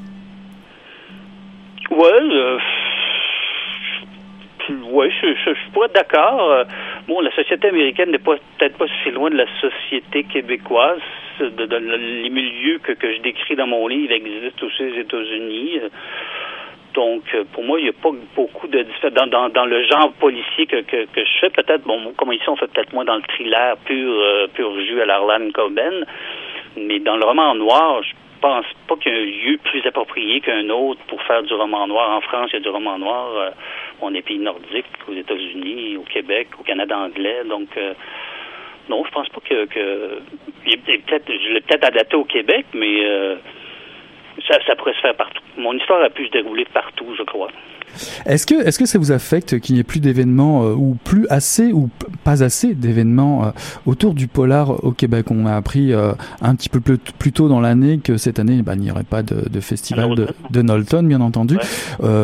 [4.91, 6.51] Oui, je, je, suis pas d'accord.
[6.51, 6.63] Euh,
[7.07, 10.99] bon, la société américaine n'est pas peut-être pas si loin de la société québécoise.
[11.39, 15.79] De, les milieux que, que je décris dans mon livre existent aussi aux États-Unis.
[16.93, 19.29] Donc, euh, pour moi, il n'y a pas beaucoup de différence.
[19.29, 22.67] Dans, dans, le genre policier que, que, je fais, peut-être, bon, comme ici, on fait
[22.67, 26.05] peut-être moins dans le thriller pur, euh, pur jus à l'Arlan Coben.
[26.77, 30.41] Mais dans le roman noir, je pense pas qu'il y ait un lieu plus approprié
[30.41, 32.09] qu'un autre pour faire du roman noir.
[32.09, 33.53] En France, il y a du roman noir
[34.01, 37.43] on est pays nordiques, aux États-Unis, au Québec, au Canada anglais.
[37.47, 37.93] Donc, euh,
[38.89, 40.21] non, je pense pas que, que
[40.65, 43.35] peut-être, je l'ai peut-être adapté au Québec, mais euh,
[44.47, 45.41] ça, ça pourrait se faire partout.
[45.57, 47.49] Mon histoire a pu se dérouler partout, je crois.
[48.25, 51.27] Est-ce que, est-ce que ça vous affecte qu'il n'y ait plus d'événements euh, ou plus
[51.29, 51.89] assez ou
[52.23, 53.49] pas assez d'événements euh,
[53.85, 55.27] autour du polar au Québec?
[55.31, 58.61] On a appris euh, un petit peu plus, plus tôt dans l'année que cette année,
[58.61, 61.57] bah, il n'y aurait pas de, de festival de, de, Knowlton, bien entendu.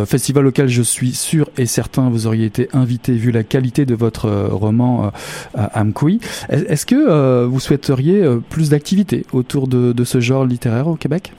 [0.06, 3.95] festival auquel je suis sûr et certain vous auriez été invité vu la qualité de
[3.95, 5.12] votre roman
[5.56, 6.19] Amkoui.
[6.49, 11.34] Est-ce que vous souhaiteriez plus d'activités autour de, de ce genre littéraire au Québec?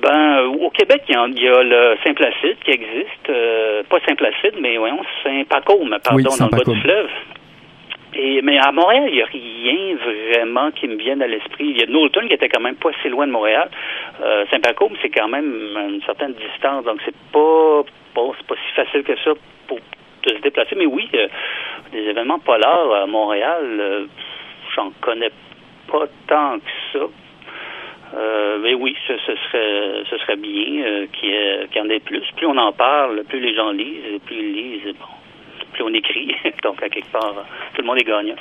[0.00, 3.28] Ben, au Québec, il y, a, le Saint-Placide qui existe.
[3.28, 7.08] Euh, pas Saint-Placide, mais voyons, Saint-Pacôme, pardon, dans le bas du fleuve.
[8.14, 9.96] Et, mais à Montréal, il n'y a rien
[10.30, 11.66] vraiment qui me vienne à l'esprit.
[11.66, 13.68] Il y a Knowlton qui était quand même pas si loin de Montréal.
[14.22, 17.82] Euh, Saint-Pacôme, c'est quand même une certaine distance, donc c'est pas,
[18.14, 19.32] pas, pas si facile que ça
[19.66, 19.78] pour
[20.24, 20.74] de se déplacer.
[20.76, 21.28] Mais oui, euh,
[21.92, 24.08] des événements polars à Montréal,
[24.74, 25.30] j'en connais
[25.90, 27.06] pas tant que ça.
[28.14, 31.30] Euh, mais oui, ce, serait ce serait bien euh, qu'il
[31.74, 32.22] y, en ait plus.
[32.36, 35.06] Plus on en parle, plus les gens lisent, plus ils lisent, bon,
[35.72, 36.34] plus on écrit.
[36.62, 37.34] Donc, à quelque part,
[37.74, 38.36] tout le monde est gagnant.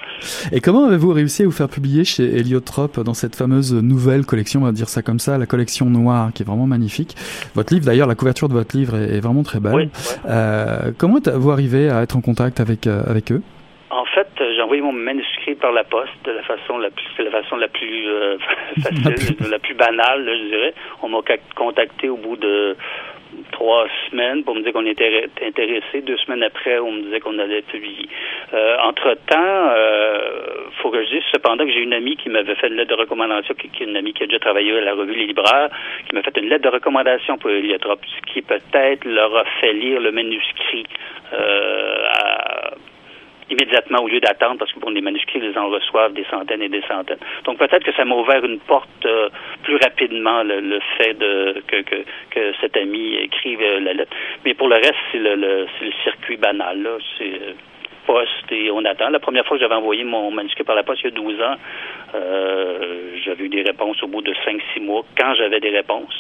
[0.52, 4.62] Et comment avez-vous réussi à vous faire publier chez Heliotrope dans cette fameuse nouvelle collection,
[4.62, 7.16] on va dire ça comme ça, la collection noire, qui est vraiment magnifique?
[7.56, 9.90] Votre livre, d'ailleurs, la couverture de votre livre est, vraiment très belle.
[10.30, 13.42] Euh, comment êtes-vous arrivé à être en contact avec, avec eux?
[13.90, 17.30] En fait, j'ai envoyé mon manuscrit par la poste de la façon la plus, la
[17.30, 18.38] façon la plus euh,
[18.82, 20.74] facile, la plus banale, je dirais.
[21.04, 21.20] On m'a
[21.56, 22.76] contacté au bout de
[23.52, 26.02] trois semaines pour me dire qu'on était intéressé.
[26.02, 28.08] Deux semaines après, on me disait qu'on allait publier.
[28.54, 32.68] Euh, entre-temps, euh, faut que je dise cependant que j'ai une amie qui m'avait fait
[32.68, 35.16] une lettre de recommandation, qui, est une amie qui a déjà travaillé à la revue
[35.16, 35.70] Les Libraires,
[36.08, 39.74] qui m'a fait une lettre de recommandation pour Eliothrop, ce qui peut-être leur a fait
[39.74, 40.86] lire le manuscrit
[41.34, 42.72] euh, à
[43.50, 46.70] immédiatement au lieu d'attendre parce que bon, les manuscrits, ils en reçoivent des centaines et
[46.70, 47.20] des centaines.
[47.44, 49.30] Donc peut-être que ça m'a ouvert une porte euh,
[49.64, 51.96] plus rapidement le, fait de que, que,
[52.32, 54.12] que, cet ami écrive euh, la lettre.
[54.44, 56.82] Mais pour le reste, c'est le, le, le circuit banal.
[56.82, 56.98] Là.
[57.18, 57.56] C'est
[58.06, 59.10] poste et on attend.
[59.10, 61.42] La première fois que j'avais envoyé mon manuscrit par la poste il y a 12
[61.42, 61.56] ans,
[62.16, 66.14] euh, j'avais eu des réponses au bout de 5-6 mois quand j'avais des réponses.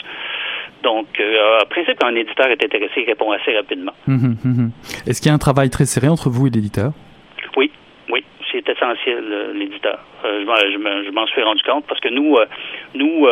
[0.83, 3.93] Donc, euh, en principe, quand un éditeur est intéressé, il répond assez rapidement.
[4.07, 4.71] Hum, hum, hum,
[5.07, 6.91] Est-ce qu'il y a un travail très serré entre vous et l'éditeur?
[8.55, 9.99] C'est essentiel, euh, l'éditeur.
[10.23, 12.45] Euh, je, m'en suis rendu compte parce que nous, euh,
[12.93, 13.27] nous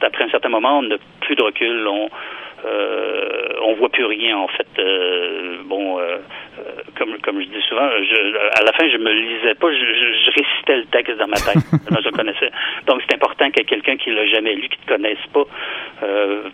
[0.00, 1.86] après un certain moment, on n'a plus de recul.
[1.88, 2.08] On,
[3.62, 4.66] on voit plus rien en fait.
[5.64, 5.98] bon,
[6.96, 10.84] comme comme je dis souvent, à la fin je me lisais pas, je, récitais le
[10.86, 11.56] texte dans ma tête.
[12.04, 12.50] je connaissais.
[12.86, 15.44] Donc c'est important que quelqu'un qui l'a jamais lu, qui te connaisse pas,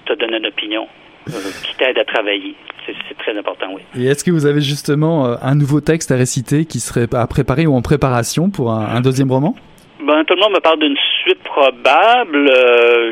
[0.07, 0.89] te donne une opinion.
[1.29, 2.55] Euh, qui t'aide à travailler.
[2.87, 3.81] C'est très important, oui.
[3.99, 7.27] Et est-ce que vous avez justement euh, un nouveau texte à réciter qui serait à
[7.27, 9.55] préparer ou en préparation pour un, deuxième roman?
[10.01, 12.51] Ben, tout le monde me parle d'une suite probable.
[12.51, 13.11] Euh,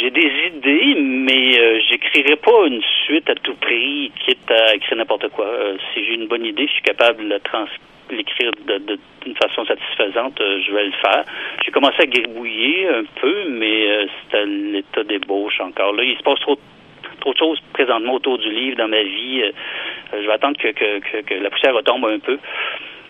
[0.00, 5.28] j'ai des idées, mais j'écrirai pas une suite à tout prix, quitte à écrire n'importe
[5.30, 5.46] quoi.
[5.92, 7.38] si j'ai une bonne idée, je suis capable de
[8.10, 11.24] l'écrire d'une façon satisfaisante, je vais le faire.
[11.64, 15.92] J'ai commencé à gribouiller un peu, mais c'est à l'état d'ébauche encore.
[15.92, 16.60] Là, il se passe trop de
[17.20, 19.42] trop de choses présentement autour du livre dans ma vie.
[19.42, 19.52] Euh,
[20.12, 22.38] je vais attendre que, la poussière retombe un peu.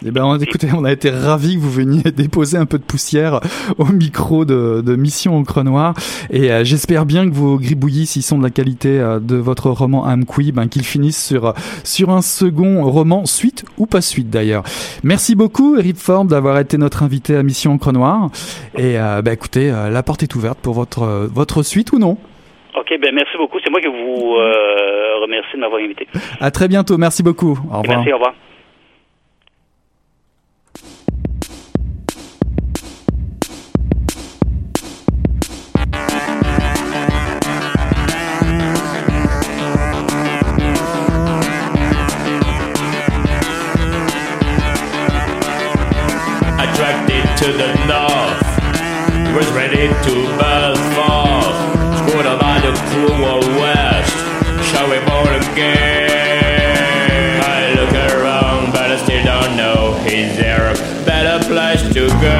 [0.06, 3.40] Eh ben, écoutez, on a été ravis que vous veniez déposer un peu de poussière
[3.78, 5.94] au micro de, de Mission Encre Noire.
[6.30, 9.70] Et euh, j'espère bien que vos gribouillis, s'ils sont de la qualité euh, de votre
[9.70, 14.62] roman Amqui, ben, qu'ils finissent sur, sur un second roman, suite ou pas suite d'ailleurs.
[15.02, 18.30] Merci beaucoup, Eric Ford, d'avoir été notre invité à Mission Encre Noire.
[18.76, 22.18] Et ben, écoutez, la porte est ouverte pour votre, votre suite ou non
[22.78, 23.58] OK, OK, ben merci beaucoup.
[23.62, 26.06] C'est moi qui vous euh, remercie de m'avoir invité.
[26.40, 26.96] À très bientôt.
[26.96, 27.58] Merci beaucoup.
[27.70, 27.98] Au revoir.
[27.98, 28.34] Merci, au revoir.
[47.48, 51.56] To the north, was ready to burst forth.
[51.98, 54.16] Squatted by the cruel west,
[54.68, 57.40] shall we born again?
[57.42, 59.96] I look around, but I still don't know.
[60.04, 60.74] Is there a
[61.06, 62.37] better place to go?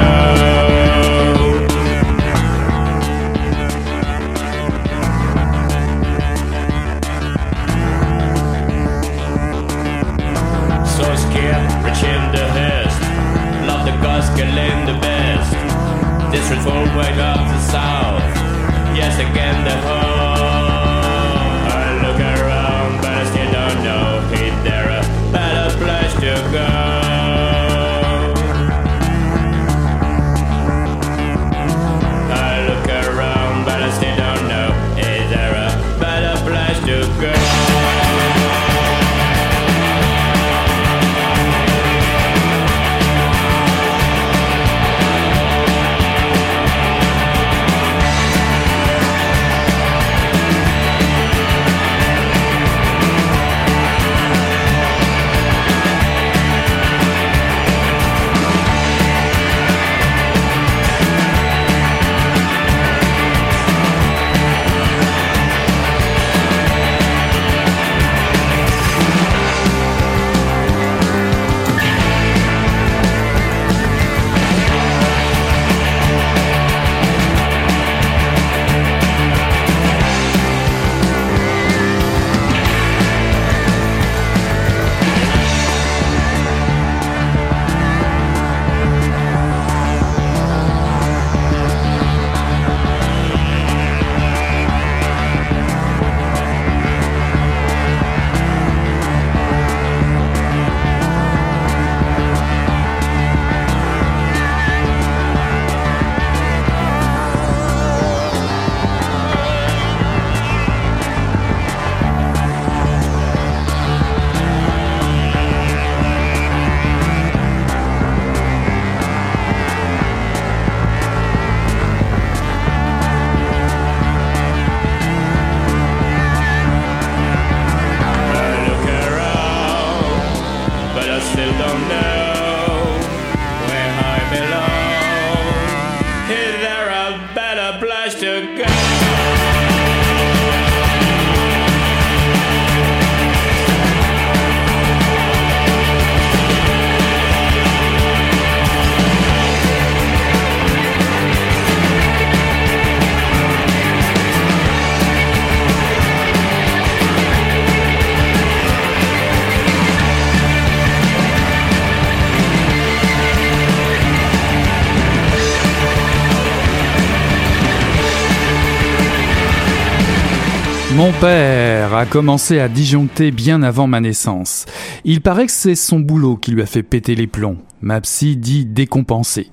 [171.19, 174.65] Père a commencé à disjoncter bien avant ma naissance.
[175.03, 177.57] Il paraît que c'est son boulot qui lui a fait péter les plombs.
[177.81, 179.49] Ma psy dit décompensé.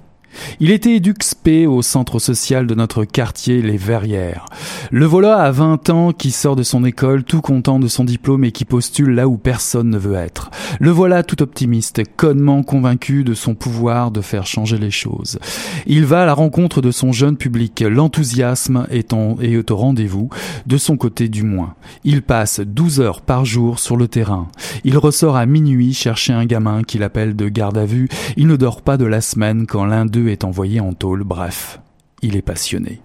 [0.61, 4.47] Il était éduxpé au centre social de notre quartier, les Verrières.
[4.91, 8.45] Le voilà à 20 ans qui sort de son école tout content de son diplôme
[8.45, 10.51] et qui postule là où personne ne veut être.
[10.81, 15.39] Le voilà tout optimiste, connement convaincu de son pouvoir de faire changer les choses.
[15.87, 20.29] Il va à la rencontre de son jeune public, l'enthousiasme est, est au rendez-vous,
[20.67, 21.75] de son côté du moins.
[22.05, 24.49] Il passe 12 heures par jour sur le terrain.
[24.85, 28.09] Il ressort à minuit chercher un gamin qu'il appelle de garde à vue.
[28.37, 31.25] Il ne dort pas de la semaine quand l'un d'eux est envoyé en tôle.
[31.25, 31.81] Bref,
[32.23, 33.01] il est passionné.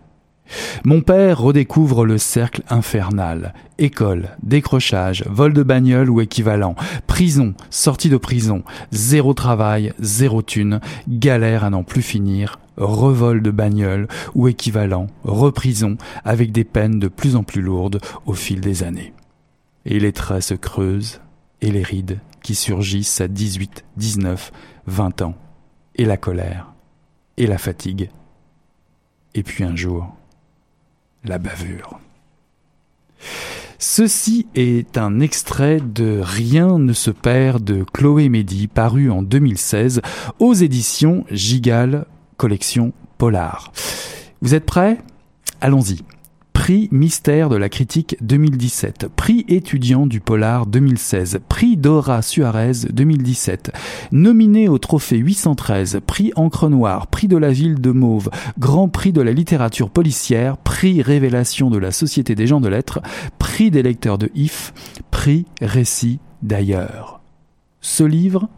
[0.84, 3.54] Mon père redécouvre le cercle infernal.
[3.78, 6.76] École, décrochage, vol de bagnole ou équivalent,
[7.08, 13.52] prison, sortie de prison, zéro travail, zéro thune, galère à n'en plus finir, revol de
[13.52, 18.84] bagnole ou équivalent, reprison, avec des peines de plus en plus lourdes au fil des
[18.84, 19.14] années.
[19.86, 21.22] Et les traits se creusent,
[21.62, 24.52] et les rides qui surgissent à 18, 19,
[24.88, 25.36] 20 ans,
[25.96, 26.74] et la colère,
[27.38, 28.10] et la fatigue,
[29.34, 30.16] et puis un jour,
[31.24, 32.00] la bavure.
[33.78, 40.02] Ceci est un extrait de Rien ne se perd de Chloé Mehdi, paru en 2016
[40.40, 42.06] aux éditions Gigal,
[42.38, 43.72] collection Polar.
[44.42, 45.00] Vous êtes prêts?
[45.62, 46.04] Allons-y.
[46.62, 53.72] Prix Mystère de la critique 2017, Prix étudiant du Polar 2016, Prix Dora Suarez 2017,
[54.12, 59.12] nominé au trophée 813, Prix Encre Noire, Prix de la ville de Mauve, Grand Prix
[59.12, 63.02] de la littérature policière, Prix Révélation de la Société des gens de lettres,
[63.40, 64.72] Prix des lecteurs de IF,
[65.10, 67.22] Prix Récit d'ailleurs.
[67.82, 68.50] Ce livre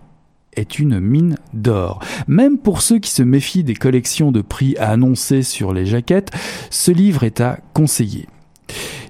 [0.55, 1.99] est une mine d'or.
[2.27, 6.31] Même pour ceux qui se méfient des collections de prix annoncées sur les jaquettes,
[6.69, 8.27] ce livre est à conseiller.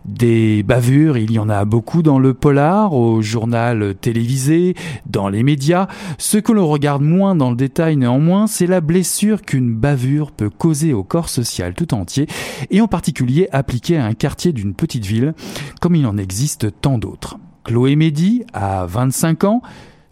[0.05, 4.75] Des bavures, il y en a beaucoup dans le polar, au journal télévisé,
[5.05, 5.87] dans les médias.
[6.17, 10.49] Ce que l'on regarde moins dans le détail néanmoins, c'est la blessure qu'une bavure peut
[10.49, 12.27] causer au corps social tout entier,
[12.69, 15.33] et en particulier appliquée à un quartier d'une petite ville,
[15.79, 17.37] comme il en existe tant d'autres.
[17.63, 19.61] Chloé Mehdi a 25 ans,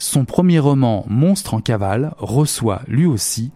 [0.01, 3.51] son premier roman Monstre en cavale reçoit lui aussi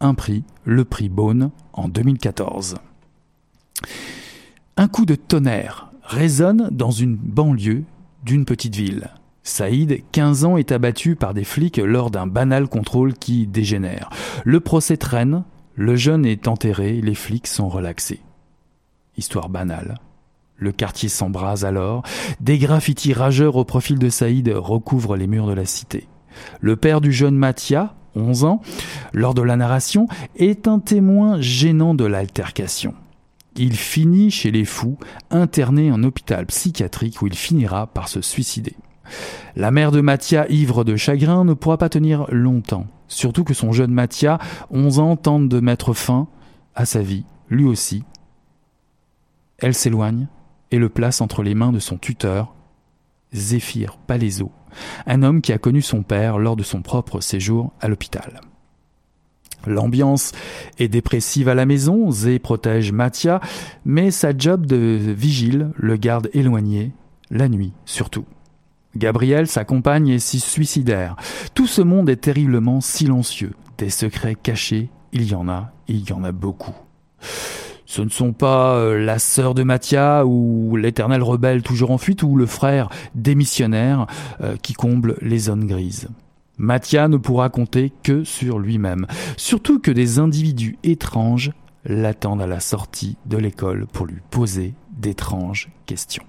[0.00, 2.78] un prix, le prix Beaune, en 2014.
[4.76, 7.84] Un coup de tonnerre résonne dans une banlieue
[8.24, 9.10] d'une petite ville.
[9.44, 14.10] Saïd, 15 ans, est abattu par des flics lors d'un banal contrôle qui dégénère.
[14.44, 15.44] Le procès traîne,
[15.76, 18.20] le jeune est enterré, les flics sont relaxés.
[19.16, 20.00] Histoire banale,
[20.56, 22.02] le quartier s'embrase alors.
[22.40, 26.08] Des graffitis rageurs au profil de Saïd recouvrent les murs de la cité.
[26.60, 28.60] Le père du jeune Mathia, 11 ans,
[29.12, 32.94] lors de la narration, est un témoin gênant de l'altercation.
[33.56, 34.98] Il finit chez les fous,
[35.30, 38.74] interné en hôpital psychiatrique où il finira par se suicider.
[39.54, 43.70] La mère de Mathia, ivre de chagrin, ne pourra pas tenir longtemps, surtout que son
[43.70, 44.38] jeune Mathia,
[44.70, 46.26] 11 ans, tente de mettre fin
[46.74, 48.02] à sa vie, lui aussi.
[49.58, 50.26] Elle s'éloigne,
[50.74, 52.52] et le place entre les mains de son tuteur,
[53.32, 54.50] Zéphir Palaiso,
[55.06, 58.40] un homme qui a connu son père lors de son propre séjour à l'hôpital.
[59.68, 60.32] L'ambiance
[60.80, 63.40] est dépressive à la maison, Zé protège Mathia,
[63.84, 66.90] mais sa job de vigile le garde éloigné,
[67.30, 68.24] la nuit surtout.
[68.96, 71.14] Gabriel, sa compagne, est si suicidaire.
[71.54, 73.54] Tout ce monde est terriblement silencieux.
[73.78, 76.74] Des secrets cachés, il y en a, il y en a beaucoup.
[77.86, 82.22] Ce ne sont pas euh, la sœur de Mathia ou l'éternel rebelle toujours en fuite
[82.22, 84.06] ou le frère démissionnaire
[84.40, 86.08] euh, qui comble les zones grises.
[86.56, 89.06] Mathia ne pourra compter que sur lui-même,
[89.36, 91.50] surtout que des individus étranges
[91.84, 96.24] l'attendent à la sortie de l'école pour lui poser d'étranges questions.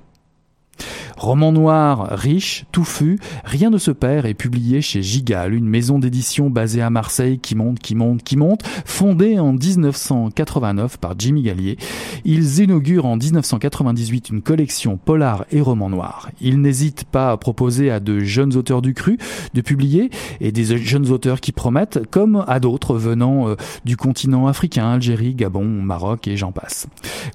[1.17, 6.49] Roman noir, riche, touffu, Rien de se perd est publié chez Gigal, une maison d'édition
[6.49, 11.77] basée à Marseille qui monte, qui monte, qui monte, fondée en 1989 par Jimmy Gallier.
[12.25, 16.29] Ils inaugurent en 1998 une collection polar et roman noir.
[16.41, 19.17] Ils n'hésitent pas à proposer à de jeunes auteurs du cru
[19.53, 20.09] de publier
[20.41, 23.55] et des jeunes auteurs qui promettent, comme à d'autres venant euh,
[23.85, 26.87] du continent africain, Algérie, Gabon, Maroc et j'en passe.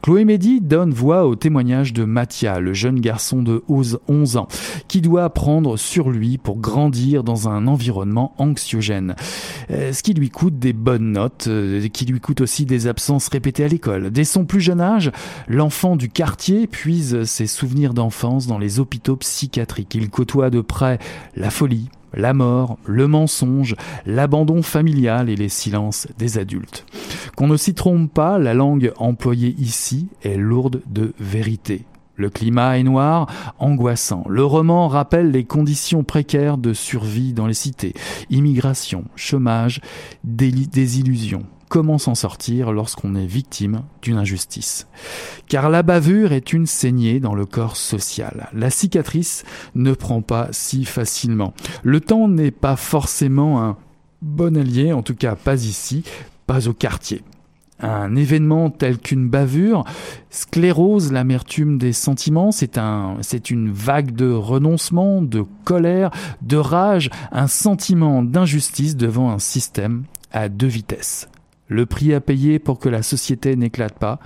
[0.02, 4.48] Chloé Mehdi donne voix au témoignage de Mathia, le jeune garçon de 11 ans,
[4.88, 9.14] qui doit prendre sur lui pour grandir dans un environnement anxiogène.
[9.70, 13.28] Euh, ce qui lui coûte des bonnes notes, euh, qui lui coûte aussi des absences
[13.28, 14.10] répétées à l'école.
[14.10, 15.10] Dès son plus jeune âge,
[15.48, 19.94] l'enfant du quartier puise ses souvenirs d'enfance dans les hôpitaux psychiatriques.
[19.94, 20.98] Il côtoie de près
[21.36, 23.76] la folie, la mort, le mensonge,
[24.06, 26.86] l'abandon familial et les silences des adultes.
[27.36, 31.84] Qu'on ne s'y trompe pas, la langue employée ici est lourde de vérité.
[32.20, 34.24] Le climat est noir, angoissant.
[34.28, 37.94] Le roman rappelle les conditions précaires de survie dans les cités.
[38.28, 39.80] Immigration, chômage,
[40.22, 41.46] désillusion.
[41.70, 44.86] Comment s'en sortir lorsqu'on est victime d'une injustice?
[45.48, 48.50] Car la bavure est une saignée dans le corps social.
[48.52, 49.44] La cicatrice
[49.74, 51.54] ne prend pas si facilement.
[51.82, 53.78] Le temps n'est pas forcément un
[54.20, 56.04] bon allié, en tout cas pas ici,
[56.46, 57.22] pas au quartier
[57.82, 59.84] un événement tel qu'une bavure
[60.30, 66.10] sclérose l'amertume des sentiments, c'est un, c'est une vague de renoncement, de colère,
[66.42, 71.28] de rage, un sentiment d'injustice devant un système à deux vitesses.
[71.68, 74.18] Le prix à payer pour que la société n'éclate pas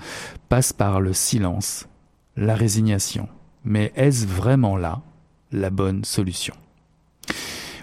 [0.48, 1.86] passe par le silence,
[2.36, 3.28] la résignation.
[3.64, 5.02] Mais est-ce vraiment là
[5.52, 6.54] la bonne solution?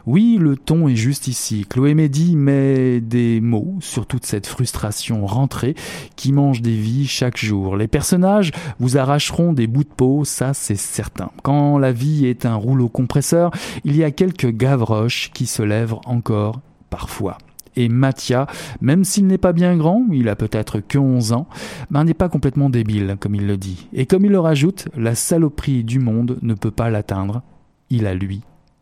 [0.05, 1.65] Oui, le ton est juste ici.
[1.69, 5.75] Chloé Mehdi met des mots sur toute cette frustration rentrée
[6.15, 7.77] qui mange des vies chaque jour.
[7.77, 11.31] Les personnages vous arracheront des bouts de peau, ça c'est certain.
[11.43, 13.51] Quand la vie est un rouleau compresseur,
[13.83, 17.37] il y a quelques gavroches qui se lèvent encore parfois.
[17.77, 18.47] Et Mathia,
[18.81, 21.47] même s'il n'est pas bien grand, il a peut-être que 11 ans,
[21.89, 23.87] ben n'est pas complètement débile, comme il le dit.
[23.93, 27.43] Et comme il le rajoute, la saloperie du monde ne peut pas l'atteindre.
[27.89, 28.41] Il a lui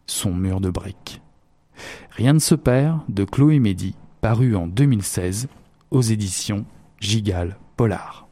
[0.09, 1.21] son mur de briques.
[2.11, 5.47] Rien ne se perd de Chloé Mehdi, paru en 2016
[5.91, 6.65] aux éditions
[6.99, 8.28] Gigal Polar.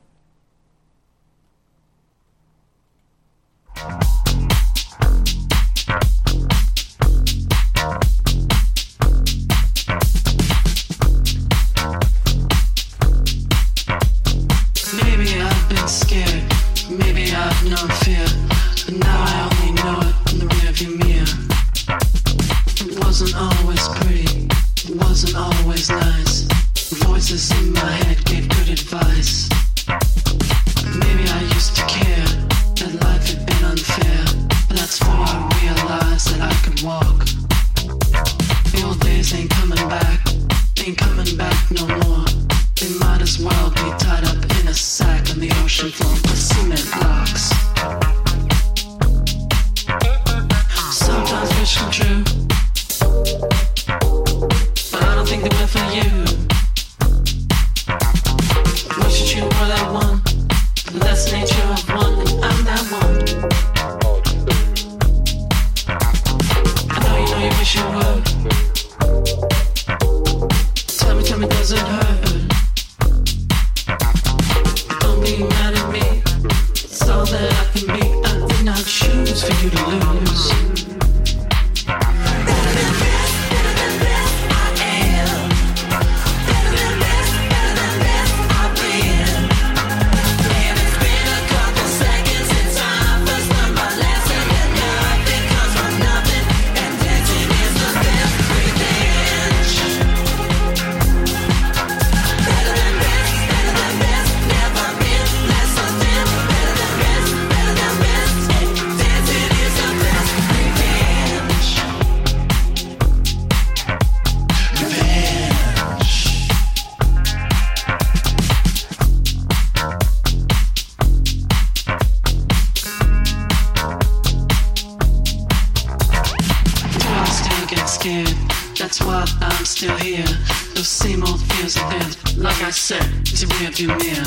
[133.79, 134.26] you in.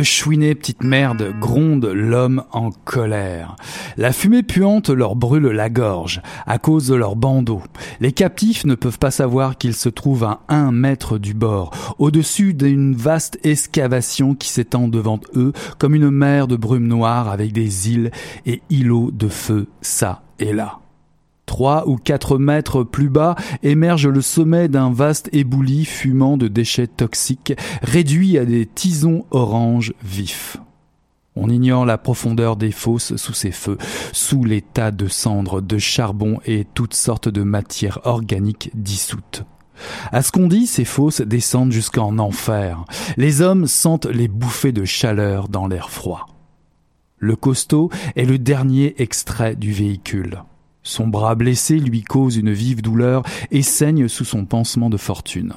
[0.00, 3.56] De chouiner, petite merde, gronde l'homme en colère.
[3.98, 7.60] La fumée puante leur brûle la gorge, à cause de leur bandeau.
[8.00, 12.54] Les captifs ne peuvent pas savoir qu'ils se trouvent à un mètre du bord, au-dessus
[12.54, 17.90] d'une vaste excavation qui s'étend devant eux comme une mer de brume noire avec des
[17.90, 18.10] îles
[18.46, 20.80] et îlots de feu ça et là.
[21.50, 23.34] Trois ou quatre mètres plus bas
[23.64, 29.92] émerge le sommet d'un vaste ébouli fumant de déchets toxiques, réduit à des tisons orange
[30.00, 30.58] vifs.
[31.34, 33.78] On ignore la profondeur des fosses sous ces feux,
[34.12, 39.42] sous les tas de cendres, de charbon et toutes sortes de matières organiques dissoutes.
[40.12, 42.84] À ce qu'on dit, ces fosses descendent jusqu'en enfer.
[43.16, 46.28] Les hommes sentent les bouffées de chaleur dans l'air froid.
[47.18, 50.44] Le costaud est le dernier extrait du véhicule.
[50.82, 55.54] Son bras blessé lui cause une vive douleur et saigne sous son pansement de fortune.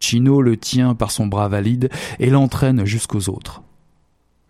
[0.00, 3.62] Chino le tient par son bras valide et l'entraîne jusqu'aux autres.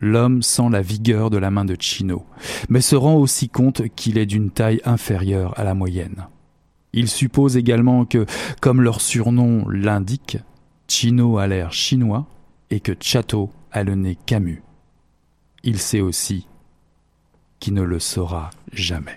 [0.01, 2.27] L'homme sent la vigueur de la main de Chino,
[2.69, 6.27] mais se rend aussi compte qu'il est d'une taille inférieure à la moyenne.
[6.93, 8.27] Il suppose également que,
[8.61, 10.39] comme leur surnom l'indique,
[10.89, 12.27] Chino a l'air chinois
[12.71, 14.63] et que Chateau a le nez Camus.
[15.63, 16.47] Il sait aussi
[17.59, 19.17] qu'il ne le saura jamais.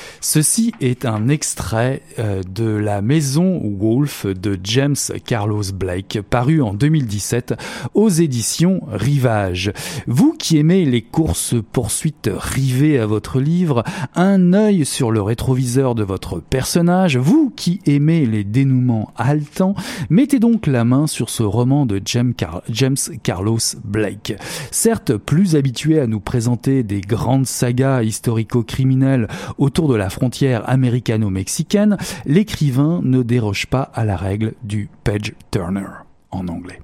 [0.23, 4.95] Ceci est un extrait euh, de La Maison Wolf de James
[5.25, 7.55] Carlos Blake, paru en 2017
[7.95, 9.73] aux éditions Rivage.
[10.05, 15.95] Vous qui aimez les courses poursuites rivées à votre livre, un œil sur le rétroviseur
[15.95, 19.73] de votre personnage, vous qui aimez les dénouements haletants,
[20.11, 22.35] mettez donc la main sur ce roman de James,
[22.69, 24.35] James Carlos Blake.
[24.69, 31.97] Certes, plus habitué à nous présenter des grandes sagas historico-criminelles autour de la frontière américano-mexicaine,
[32.25, 35.87] l'écrivain ne déroge pas à la règle du page turner
[36.31, 36.79] en anglais.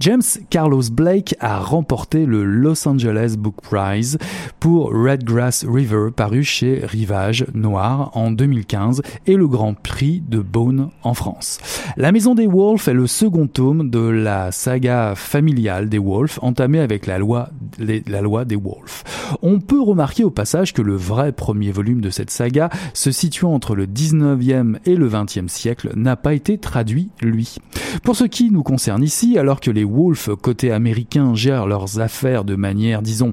[0.00, 4.18] James Carlos Blake a remporté le Los Angeles Book Prize
[4.60, 10.90] pour Redgrass River paru chez Rivage Noir en 2015 et le Grand Prix de Beaune
[11.02, 11.58] en France.
[11.96, 16.80] La Maison des Wolves est le second tome de la saga familiale des Wolves entamée
[16.80, 19.04] avec la loi, des Wolves.
[19.42, 23.54] On peut remarquer au passage que le vrai premier volume de cette saga, se situant
[23.54, 27.56] entre le 19e et le 20e siècle, n'a pas été traduit, lui.
[28.02, 32.44] Pour ce qui nous concerne ici, alors que les Wolves côté américain gèrent leurs affaires
[32.44, 33.32] de manière, disons,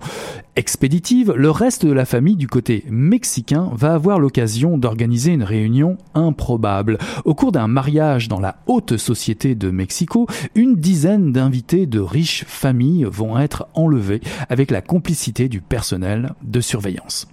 [0.56, 5.98] expéditive, le reste de la famille du côté mexicain va avoir l'occasion d'organiser une réunion
[6.14, 6.98] improbable.
[7.26, 12.46] Au cours d'un mariage dans la haute société de Mexico, une dizaine d'invités de riches
[12.48, 17.28] familles vont être enlevés avec la complicité du personnel de surveillance.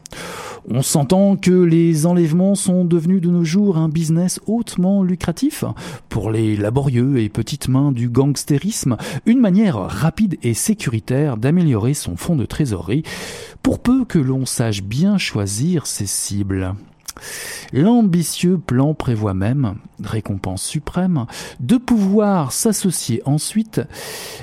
[0.69, 5.65] On s'entend que les enlèvements sont devenus de nos jours un business hautement lucratif
[6.09, 8.97] pour les laborieux et petites mains du gangstérisme,
[9.27, 13.05] une manière rapide et sécuritaire d'améliorer son fonds de trésorerie,
[13.63, 16.75] pour peu que l'on sache bien choisir ses cibles.
[17.73, 21.27] L'ambitieux plan prévoit même, récompense suprême,
[21.61, 23.81] de pouvoir s'associer ensuite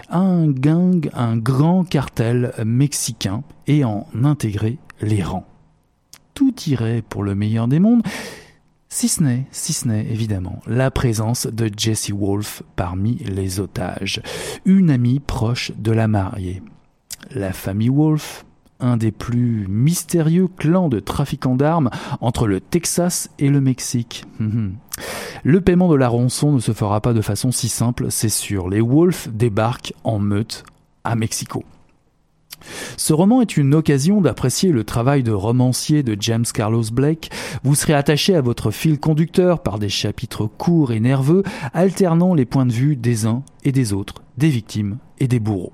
[0.09, 5.45] à un gang, un grand cartel mexicain et en intégrer les rangs
[6.37, 8.03] tout irait pour le meilleur des mondes,
[8.89, 14.21] si ce n'est, si ce n'est évidemment, la présence de Jessie Wolfe parmi les otages,
[14.63, 16.61] une amie proche de la mariée.
[17.31, 18.45] La famille Wolfe,
[18.79, 21.89] un des plus mystérieux clans de trafiquants d'armes
[22.21, 24.23] entre le Texas et le Mexique.
[25.43, 28.69] Le paiement de la rançon ne se fera pas de façon si simple, c'est sûr.
[28.69, 30.63] Les Wolves débarquent en meute
[31.03, 31.63] à Mexico.
[32.97, 37.29] Ce roman est une occasion d'apprécier le travail de romancier de James Carlos Blake.
[37.63, 41.43] Vous serez attaché à votre fil conducteur par des chapitres courts et nerveux,
[41.73, 45.73] alternant les points de vue des uns et des autres, des victimes et des bourreaux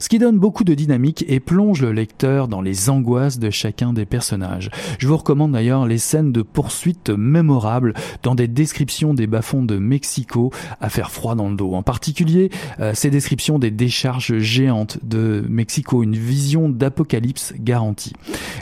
[0.00, 3.92] ce qui donne beaucoup de dynamique et plonge le lecteur dans les angoisses de chacun
[3.92, 4.70] des personnages.
[4.98, 7.92] Je vous recommande d'ailleurs les scènes de poursuite mémorables
[8.22, 11.74] dans des descriptions des bas-fonds de Mexico à faire froid dans le dos.
[11.74, 18.14] En particulier, euh, ces descriptions des décharges géantes de Mexico, une vision d'apocalypse garantie.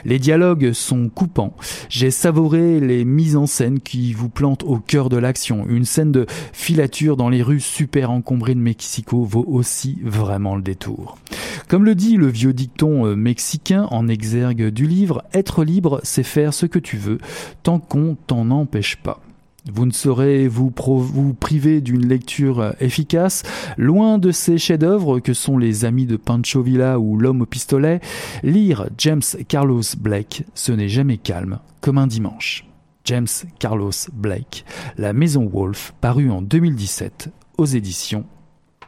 [0.05, 1.55] Les dialogues sont coupants.
[1.89, 5.67] J'ai savouré les mises en scène qui vous plantent au cœur de l'action.
[5.69, 10.63] Une scène de filature dans les rues super encombrées de Mexico vaut aussi vraiment le
[10.63, 11.17] détour.
[11.69, 16.23] Comme le dit le vieux dicton euh, mexicain en exergue du livre, être libre, c'est
[16.23, 17.19] faire ce que tu veux,
[17.63, 19.21] tant qu'on t'en empêche pas.
[19.71, 23.43] Vous ne saurez vous, vous priver d'une lecture euh, efficace,
[23.77, 28.01] loin de ces chefs-d'œuvre que sont Les Amis de Pancho Villa ou L'Homme au pistolet.
[28.43, 32.65] Lire James Carlos Blake, ce n'est jamais calme, comme un dimanche.
[33.05, 34.65] James Carlos Blake,
[34.97, 38.25] La Maison Wolf, paru en 2017 aux éditions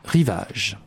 [0.04, 0.78] Rivage.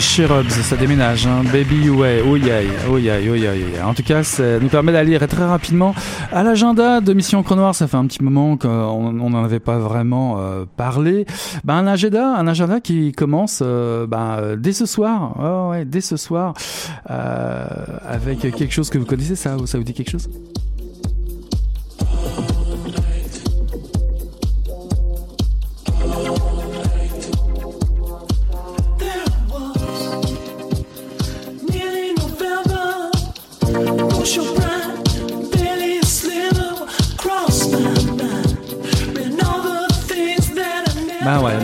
[0.00, 1.26] Shrubs, ça déménage.
[1.26, 1.42] Hein.
[1.52, 5.18] Baby Way, oh yeah, oh yeah, oh yeah, En tout cas, ça nous permet d'aller
[5.18, 5.94] très rapidement
[6.32, 7.74] à l'agenda de Mission Chronoir.
[7.74, 11.26] Ça fait un petit moment qu'on n'en avait pas vraiment euh, parlé.
[11.64, 15.36] Ben, un agenda, un agenda qui commence euh, ben, dès ce soir.
[15.38, 16.54] Oh, ouais, dès ce soir,
[17.10, 17.66] euh,
[18.08, 19.36] avec quelque chose que vous connaissez.
[19.36, 20.28] Ça, ça vous dit quelque chose?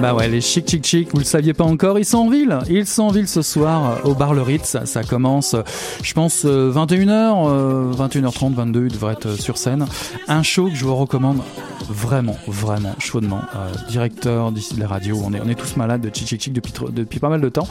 [0.07, 2.57] Bah ouais, les chic chic chic, vous le saviez pas encore, ils sont en ville.
[2.71, 4.77] Ils sont en ville ce soir au bar Le Ritz.
[4.85, 5.57] Ça commence,
[6.01, 9.85] je pense, 21h, 21h30, 22, ils devraient être sur scène.
[10.29, 11.39] Un show que je vous recommande
[11.89, 13.41] vraiment, vraiment chaudement.
[13.57, 16.41] Euh, directeur d'ici de la radio, on est, on est tous malades de chic chic
[16.41, 17.67] chic depuis, depuis pas mal de temps.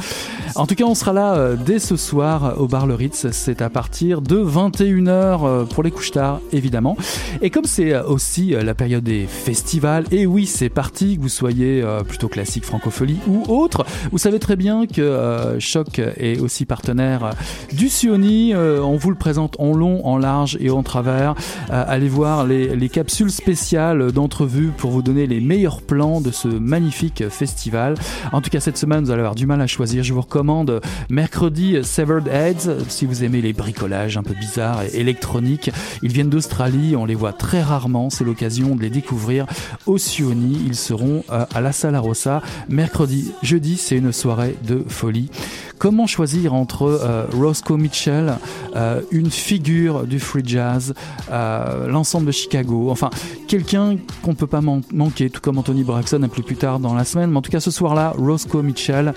[0.55, 3.27] En tout cas, on sera là euh, dès ce soir au bar Le Ritz.
[3.31, 6.97] C'est à partir de 21h euh, pour les couches tard, évidemment.
[7.41, 11.81] Et comme c'est aussi la période des festivals, et oui, c'est parti, que vous soyez
[11.81, 13.85] euh, classique francophonie ou autre.
[14.11, 17.31] Vous savez très bien que euh, Choc est aussi partenaire
[17.71, 18.53] du Sioni.
[18.53, 21.35] Euh, on vous le présente en long, en large et en travers.
[21.69, 26.47] allez voir les, les capsules spéciales d'entrevue pour vous donner les meilleurs plans de ce
[26.47, 27.95] magnifique festival.
[28.31, 30.03] En tout cas, cette semaine, vous allez avoir du mal à choisir.
[30.03, 32.85] Je vous recommande mercredi Severed Heads.
[32.89, 35.71] Si vous aimez les bricolages un peu bizarres et électroniques,
[36.01, 36.95] ils viennent d'Australie.
[36.95, 38.09] On les voit très rarement.
[38.09, 39.45] C'est l'occasion de les découvrir
[39.85, 40.61] au Sioni.
[40.65, 41.71] Ils seront à la
[42.15, 42.41] Salarossa.
[42.69, 45.29] Mercredi, jeudi, c'est une soirée de folie.
[45.77, 48.35] Comment choisir entre euh, Roscoe Mitchell,
[48.75, 50.93] euh, une figure du free jazz,
[51.31, 53.09] euh, l'ensemble de Chicago, enfin
[53.47, 56.93] quelqu'un qu'on ne peut pas manquer, tout comme Anthony Braxton un peu plus tard dans
[56.93, 57.29] la semaine.
[57.31, 59.13] Mais en tout cas, ce soir-là, Roscoe Mitchell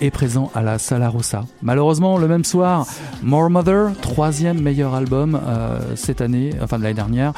[0.00, 1.44] est présent à la Sala Rossa.
[1.62, 2.86] Malheureusement, le même soir,
[3.22, 5.38] More Mother, troisième meilleur album
[5.94, 7.32] cette année, enfin de l'année dernière,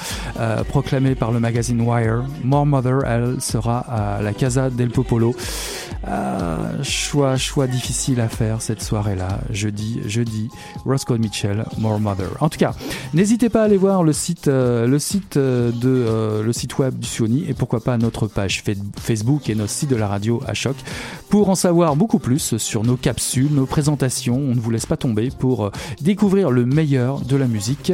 [0.68, 2.25] proclamé par le magazine Wire.
[2.45, 5.35] More Mother, elle sera à la Casa del Popolo.
[6.83, 10.49] choix, choix difficile à faire cette soirée-là, jeudi, jeudi,
[10.85, 12.29] Roscoe Mitchell, More Mother.
[12.39, 12.73] En tout cas,
[13.14, 16.79] n'hésitez pas à aller voir le site, euh, le site euh, de euh, le site
[16.79, 18.62] web du Sony et pourquoi pas notre page
[18.97, 20.77] Facebook et notre site de la radio à choc
[21.31, 24.37] pour en savoir beaucoup plus sur nos capsules, nos présentations.
[24.37, 27.93] On ne vous laisse pas tomber pour découvrir le meilleur de la musique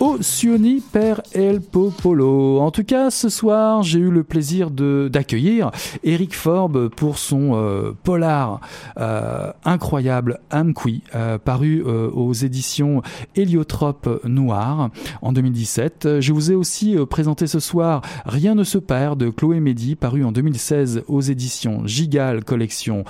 [0.00, 2.58] au Sioni per El Popolo.
[2.60, 5.70] En tout cas, ce soir, j'ai eu le plaisir d'accueillir
[6.02, 8.60] Eric Forbes pour son euh, polar
[8.98, 13.02] euh, incroyable Amqui, euh, paru aux éditions
[13.36, 14.90] Héliotrope Noir
[15.20, 16.20] en 2017.
[16.20, 20.24] Je vous ai aussi présenté ce soir Rien ne se perd de Chloé Mehdi, paru
[20.24, 23.04] en 2016 aux éditions Gigal Collection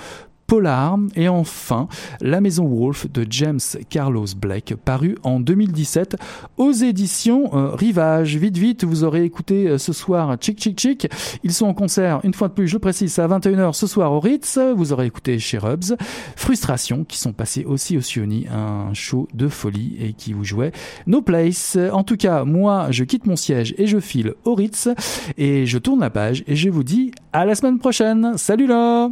[0.51, 1.87] Polar et enfin
[2.19, 6.17] La Maison Wolf de James Carlos Blake paru en 2017
[6.57, 8.35] aux éditions euh, Rivage.
[8.35, 11.07] Vite vite, vous aurez écouté euh, ce soir Chick Chick Chick.
[11.45, 14.19] Ils sont en concert, une fois de plus, je précise, à 21h ce soir au
[14.19, 14.59] Ritz.
[14.75, 15.95] Vous aurez écouté chez Rubs.
[16.35, 20.73] Frustration qui sont passés aussi au Sioni, un show de folie et qui vous jouait
[21.07, 21.77] No Place.
[21.93, 24.89] En tout cas, moi, je quitte mon siège et je file au Ritz
[25.37, 28.33] et je tourne la page et je vous dis à la semaine prochaine.
[28.35, 29.09] Salut là!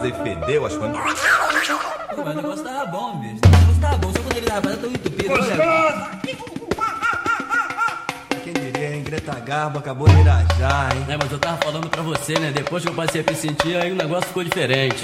[0.00, 0.86] Fedeu, acho que.
[2.14, 3.40] Pô, mas o negócio tava bom, bicho.
[3.44, 5.34] O negócio tava bom, só quando ele tava tão entupido.
[8.42, 9.02] Quem diria, hein?
[9.02, 11.06] Greta Garbo acabou de irajar, hein?
[11.08, 12.50] É, mas eu tava falando pra você, né?
[12.52, 15.02] Depois que eu passei a me sentir, aí o negócio ficou diferente.